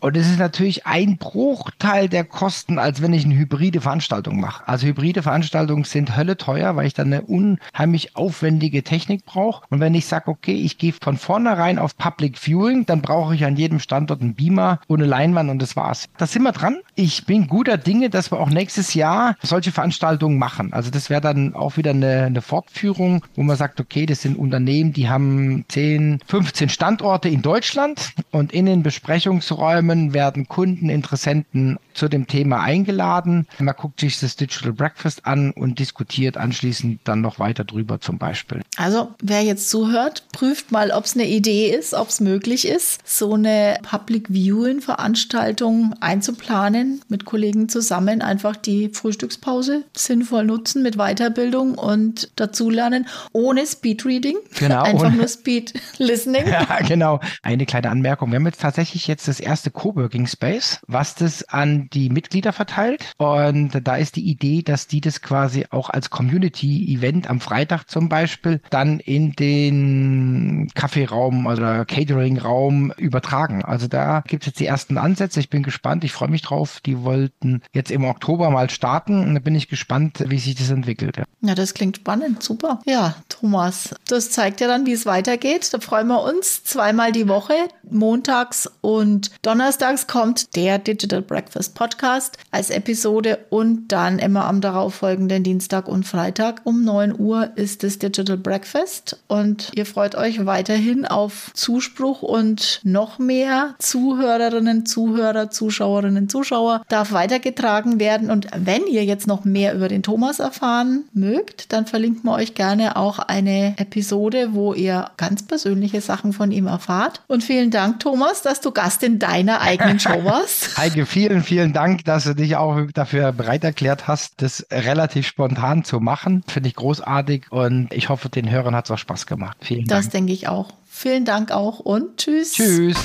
Und 0.00 0.16
es 0.16 0.28
ist 0.28 0.40
natürlich 0.40 0.86
ein 0.86 1.16
Bruchteil 1.16 2.08
der 2.08 2.24
Kosten, 2.24 2.78
als 2.78 3.00
wenn 3.00 3.14
ich 3.14 3.24
eine 3.24 3.36
hybride 3.36 3.80
Veranstaltung 3.80 4.40
mache. 4.40 4.66
Also 4.66 4.86
hybride 4.86 5.22
Veranstaltungen 5.22 5.84
sind 5.84 6.16
Hölle 6.16 6.36
teuer, 6.36 6.74
weil 6.76 6.86
ich 6.86 6.94
dann 6.94 7.12
eine 7.12 7.22
unheimlich 7.22 8.16
aufwendige 8.16 8.82
Technik 8.82 9.24
brauche. 9.24 9.64
Und 9.70 9.80
wenn 9.80 9.94
ich 9.94 10.06
sage, 10.06 10.28
okay, 10.28 10.54
ich 10.54 10.78
gehe 10.78 10.92
von 10.92 11.16
vornherein 11.16 11.78
auf 11.78 11.96
Public 11.96 12.36
Viewing, 12.36 12.84
dann 12.84 13.00
brauche 13.00 13.36
ich 13.36 13.44
an 13.44 13.56
jedem 13.56 13.78
Standort 13.78 14.20
einen 14.20 14.34
Beamer 14.34 14.80
ohne 14.88 15.06
Leinwand 15.06 15.48
und 15.48 15.62
das 15.62 15.76
war's. 15.76 16.08
Da 16.18 16.26
sind 16.26 16.42
wir 16.42 16.52
dran. 16.52 16.78
Ich 16.96 17.24
bin 17.24 17.46
guter 17.46 17.78
Dinge, 17.78 18.10
dass 18.10 18.32
wir 18.32 18.40
auch 18.40 18.50
nächstes 18.50 18.94
Jahr 18.94 19.36
solche 19.42 19.72
Veranstaltungen 19.72 20.38
machen. 20.38 20.72
Also 20.72 20.90
das 20.90 21.08
wäre 21.08 21.20
dann 21.20 21.54
auch 21.54 21.76
wieder 21.76 21.92
eine, 21.92 22.24
eine 22.24 22.42
Fortführung, 22.42 23.24
wo 23.34 23.42
man 23.42 23.56
sagt, 23.56 23.80
okay, 23.80 24.06
das 24.06 24.20
sind 24.20 24.36
Unternehmen, 24.36 24.92
die 24.92 25.03
haben 25.08 25.64
10, 25.68 26.20
15 26.26 26.68
Standorte 26.68 27.28
in 27.28 27.42
Deutschland 27.42 28.12
und 28.30 28.52
in 28.52 28.66
den 28.66 28.82
Besprechungsräumen 28.82 30.14
werden 30.14 30.48
Kunden, 30.48 30.88
Interessenten 30.88 31.78
zu 31.94 32.08
dem 32.08 32.26
Thema 32.26 32.60
eingeladen. 32.60 33.46
Man 33.58 33.74
guckt 33.76 34.00
sich 34.00 34.18
das 34.18 34.36
Digital 34.36 34.72
Breakfast 34.72 35.26
an 35.26 35.52
und 35.52 35.78
diskutiert 35.78 36.36
anschließend 36.36 37.00
dann 37.04 37.20
noch 37.20 37.38
weiter 37.38 37.64
drüber 37.64 38.00
zum 38.00 38.18
Beispiel. 38.18 38.62
Also 38.76 39.14
wer 39.22 39.42
jetzt 39.42 39.70
zuhört, 39.70 40.24
prüft 40.32 40.72
mal, 40.72 40.90
ob 40.90 41.04
es 41.04 41.14
eine 41.14 41.26
Idee 41.26 41.68
ist, 41.70 41.94
ob 41.94 42.08
es 42.08 42.20
möglich 42.20 42.66
ist, 42.66 43.00
so 43.04 43.34
eine 43.34 43.78
Public 43.82 44.28
Viewing 44.28 44.80
Veranstaltung 44.80 45.94
einzuplanen 46.00 47.00
mit 47.08 47.24
Kollegen 47.24 47.68
zusammen, 47.68 48.22
einfach 48.22 48.56
die 48.56 48.90
Frühstückspause 48.90 49.84
sinnvoll 49.96 50.44
nutzen 50.44 50.82
mit 50.82 50.96
Weiterbildung 50.96 51.74
und 51.74 52.30
dazulernen, 52.36 53.06
ohne 53.32 53.66
Speedreading. 53.66 54.36
Genau. 54.58 54.84
Einfach 55.02 55.16
nur 55.16 55.28
Speed 55.28 55.74
Listening. 55.98 56.46
Ja, 56.46 56.80
genau. 56.86 57.20
Eine 57.42 57.66
kleine 57.66 57.90
Anmerkung. 57.90 58.30
Wir 58.30 58.36
haben 58.36 58.46
jetzt 58.46 58.60
tatsächlich 58.60 59.06
jetzt 59.06 59.28
das 59.28 59.40
erste 59.40 59.70
Coworking 59.70 60.26
Space, 60.26 60.80
was 60.86 61.14
das 61.14 61.48
an 61.48 61.88
die 61.92 62.10
Mitglieder 62.10 62.52
verteilt. 62.52 63.04
Und 63.16 63.80
da 63.82 63.96
ist 63.96 64.16
die 64.16 64.28
Idee, 64.28 64.62
dass 64.62 64.86
die 64.86 65.00
das 65.00 65.22
quasi 65.22 65.66
auch 65.70 65.90
als 65.90 66.10
Community-Event 66.10 67.28
am 67.28 67.40
Freitag 67.40 67.84
zum 67.88 68.08
Beispiel 68.08 68.60
dann 68.70 69.00
in 69.00 69.32
den 69.32 70.70
Kaffeeraum 70.74 71.46
oder 71.46 71.84
Catering-Raum 71.84 72.92
übertragen. 72.96 73.64
Also 73.64 73.88
da 73.88 74.22
gibt 74.26 74.44
es 74.44 74.46
jetzt 74.48 74.60
die 74.60 74.66
ersten 74.66 74.98
Ansätze. 74.98 75.40
Ich 75.40 75.50
bin 75.50 75.62
gespannt. 75.62 76.04
Ich 76.04 76.12
freue 76.12 76.28
mich 76.28 76.42
drauf. 76.42 76.80
Die 76.84 77.02
wollten 77.02 77.62
jetzt 77.72 77.90
im 77.90 78.04
Oktober 78.04 78.50
mal 78.50 78.70
starten. 78.70 79.20
Und 79.20 79.34
da 79.34 79.40
bin 79.40 79.54
ich 79.54 79.68
gespannt, 79.68 80.24
wie 80.26 80.38
sich 80.38 80.54
das 80.54 80.70
entwickelt. 80.70 81.16
Ja, 81.16 81.24
ja 81.40 81.54
das 81.54 81.74
klingt 81.74 81.96
spannend. 81.96 82.42
Super. 82.42 82.80
Ja, 82.86 83.16
Thomas, 83.28 83.94
das 84.08 84.30
zeigt 84.30 84.60
ja 84.60 84.68
dann, 84.68 84.83
wie 84.86 84.92
es 84.92 85.06
weitergeht. 85.06 85.72
Da 85.72 85.78
freuen 85.78 86.08
wir 86.08 86.22
uns. 86.22 86.64
Zweimal 86.64 87.12
die 87.12 87.28
Woche, 87.28 87.54
montags 87.90 88.70
und 88.80 89.30
donnerstags 89.42 90.06
kommt 90.06 90.54
der 90.56 90.78
Digital 90.78 91.22
Breakfast 91.22 91.74
Podcast 91.74 92.38
als 92.50 92.70
Episode 92.70 93.38
und 93.50 93.88
dann 93.88 94.18
immer 94.18 94.44
am 94.46 94.60
darauffolgenden 94.60 95.42
Dienstag 95.42 95.88
und 95.88 96.04
Freitag 96.04 96.62
um 96.64 96.84
9 96.84 97.18
Uhr 97.18 97.50
ist 97.56 97.82
das 97.82 97.98
Digital 97.98 98.36
Breakfast 98.36 99.22
und 99.28 99.70
ihr 99.74 99.86
freut 99.86 100.14
euch 100.14 100.44
weiterhin 100.46 101.06
auf 101.06 101.50
Zuspruch 101.54 102.22
und 102.22 102.80
noch 102.84 103.18
mehr 103.18 103.74
Zuhörerinnen, 103.78 104.86
Zuhörer, 104.86 105.50
Zuschauerinnen, 105.50 106.28
Zuschauer 106.28 106.82
darf 106.88 107.12
weitergetragen 107.12 108.00
werden 108.00 108.30
und 108.30 108.48
wenn 108.56 108.86
ihr 108.86 109.04
jetzt 109.04 109.26
noch 109.26 109.44
mehr 109.44 109.74
über 109.74 109.88
den 109.88 110.02
Thomas 110.02 110.38
erfahren 110.38 111.04
mögt, 111.12 111.72
dann 111.72 111.86
verlinken 111.86 112.24
wir 112.24 112.34
euch 112.34 112.54
gerne 112.54 112.96
auch 112.96 113.18
eine 113.18 113.74
Episode, 113.78 114.50
wo 114.52 114.73
ihr 114.74 115.10
ganz 115.16 115.46
persönliche 115.46 116.00
Sachen 116.00 116.32
von 116.32 116.50
ihm 116.52 116.66
erfahrt. 116.66 117.22
Und 117.26 117.42
vielen 117.42 117.70
Dank, 117.70 118.00
Thomas, 118.00 118.42
dass 118.42 118.60
du 118.60 118.70
Gast 118.70 119.02
in 119.02 119.18
deiner 119.18 119.60
eigenen 119.60 119.98
Show 120.00 120.10
warst. 120.24 120.76
Heike, 120.76 121.06
vielen, 121.06 121.42
vielen 121.42 121.72
Dank, 121.72 122.04
dass 122.04 122.24
du 122.24 122.34
dich 122.34 122.56
auch 122.56 122.78
dafür 122.92 123.32
bereit 123.32 123.64
erklärt 123.64 124.08
hast, 124.08 124.42
das 124.42 124.66
relativ 124.70 125.26
spontan 125.26 125.84
zu 125.84 126.00
machen. 126.00 126.42
Finde 126.46 126.68
ich 126.68 126.76
großartig 126.76 127.46
und 127.50 127.92
ich 127.92 128.08
hoffe, 128.08 128.28
den 128.28 128.50
Hörern 128.50 128.74
hat 128.74 128.86
es 128.86 128.90
auch 128.90 128.98
Spaß 128.98 129.26
gemacht. 129.26 129.56
Vielen 129.60 129.86
das 129.86 129.88
Dank. 129.88 130.04
Das 130.04 130.12
denke 130.12 130.32
ich 130.32 130.48
auch. 130.48 130.70
Vielen 130.88 131.24
Dank 131.24 131.50
auch 131.50 131.80
und 131.80 132.18
tschüss. 132.18 132.52
Tschüss. 132.52 132.96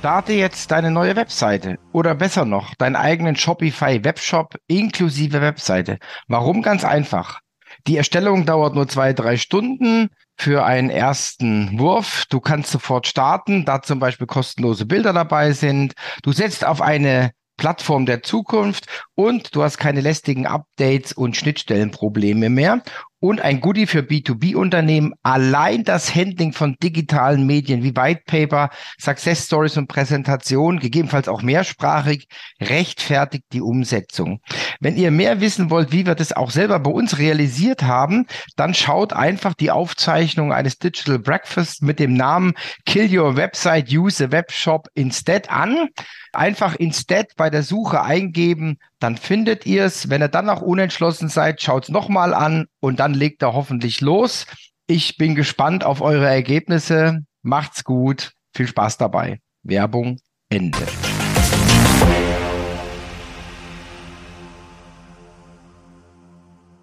Starte 0.00 0.32
jetzt 0.32 0.70
deine 0.70 0.90
neue 0.90 1.14
Webseite 1.14 1.76
oder 1.92 2.14
besser 2.14 2.46
noch, 2.46 2.74
deinen 2.76 2.96
eigenen 2.96 3.36
Shopify 3.36 4.02
Webshop 4.02 4.56
inklusive 4.66 5.42
Webseite. 5.42 5.98
Warum? 6.26 6.62
Ganz 6.62 6.86
einfach. 6.86 7.40
Die 7.86 7.96
Erstellung 7.96 8.46
dauert 8.46 8.74
nur 8.74 8.88
zwei, 8.88 9.12
drei 9.12 9.36
Stunden 9.36 10.10
für 10.36 10.64
einen 10.64 10.90
ersten 10.90 11.78
Wurf. 11.78 12.24
Du 12.30 12.40
kannst 12.40 12.70
sofort 12.70 13.06
starten, 13.06 13.64
da 13.64 13.82
zum 13.82 13.98
Beispiel 13.98 14.26
kostenlose 14.26 14.86
Bilder 14.86 15.12
dabei 15.12 15.52
sind. 15.52 15.94
Du 16.22 16.32
setzt 16.32 16.64
auf 16.64 16.80
eine 16.80 17.30
Plattform 17.56 18.06
der 18.06 18.22
Zukunft 18.22 18.86
und 19.14 19.54
du 19.54 19.62
hast 19.62 19.76
keine 19.76 20.00
lästigen 20.00 20.46
Updates 20.46 21.12
und 21.12 21.36
Schnittstellenprobleme 21.36 22.48
mehr 22.48 22.82
und 23.20 23.42
ein 23.42 23.60
Goodie 23.60 23.86
für 23.86 24.00
B2B-Unternehmen. 24.00 25.12
Allein 25.22 25.84
das 25.84 26.14
Handling 26.14 26.52
von 26.52 26.76
digitalen 26.82 27.46
Medien 27.46 27.82
wie 27.82 27.94
White 27.94 28.22
Paper, 28.26 28.70
Success 28.98 29.46
Stories 29.46 29.76
und 29.76 29.86
Präsentation, 29.86 30.80
gegebenenfalls 30.80 31.28
auch 31.28 31.42
mehrsprachig, 31.42 32.26
rechtfertigt 32.60 33.44
die 33.52 33.60
Umsetzung. 33.60 34.40
Wenn 34.80 34.96
ihr 34.96 35.10
mehr 35.10 35.40
wissen 35.40 35.70
wollt, 35.70 35.92
wie 35.92 36.06
wir 36.06 36.14
das 36.14 36.32
auch 36.32 36.50
selber 36.50 36.80
bei 36.80 36.90
uns 36.90 37.18
realisiert 37.18 37.82
haben, 37.82 38.26
dann 38.56 38.74
schaut 38.74 39.12
einfach 39.12 39.54
die 39.54 39.70
Aufzeichnung 39.70 40.52
eines 40.52 40.78
Digital 40.78 41.18
Breakfast 41.18 41.82
mit 41.82 41.98
dem 41.98 42.14
Namen 42.14 42.54
Kill 42.86 43.16
Your 43.16 43.36
Website, 43.36 43.90
Use 43.92 44.24
a 44.24 44.32
Webshop 44.32 44.88
Instead 44.94 45.50
an. 45.50 45.88
Einfach 46.32 46.74
Instead 46.76 47.34
bei 47.36 47.50
der 47.50 47.62
Suche 47.62 48.02
eingeben, 48.02 48.78
dann 49.00 49.16
findet 49.16 49.66
ihr 49.66 49.84
es. 49.84 50.08
Wenn 50.08 50.22
ihr 50.22 50.28
dann 50.28 50.46
noch 50.46 50.62
unentschlossen 50.62 51.28
seid, 51.28 51.60
schaut 51.60 51.84
es 51.84 51.88
nochmal 51.88 52.34
an 52.34 52.66
und 52.80 53.00
dann 53.00 53.14
legt 53.14 53.42
er 53.42 53.54
hoffentlich 53.54 54.00
los. 54.00 54.46
Ich 54.86 55.16
bin 55.16 55.34
gespannt 55.34 55.84
auf 55.84 56.00
eure 56.00 56.28
Ergebnisse. 56.28 57.20
Macht's 57.42 57.84
gut. 57.84 58.32
Viel 58.54 58.66
Spaß 58.66 58.98
dabei. 58.98 59.40
Werbung 59.62 60.18
Ende. 60.50 60.86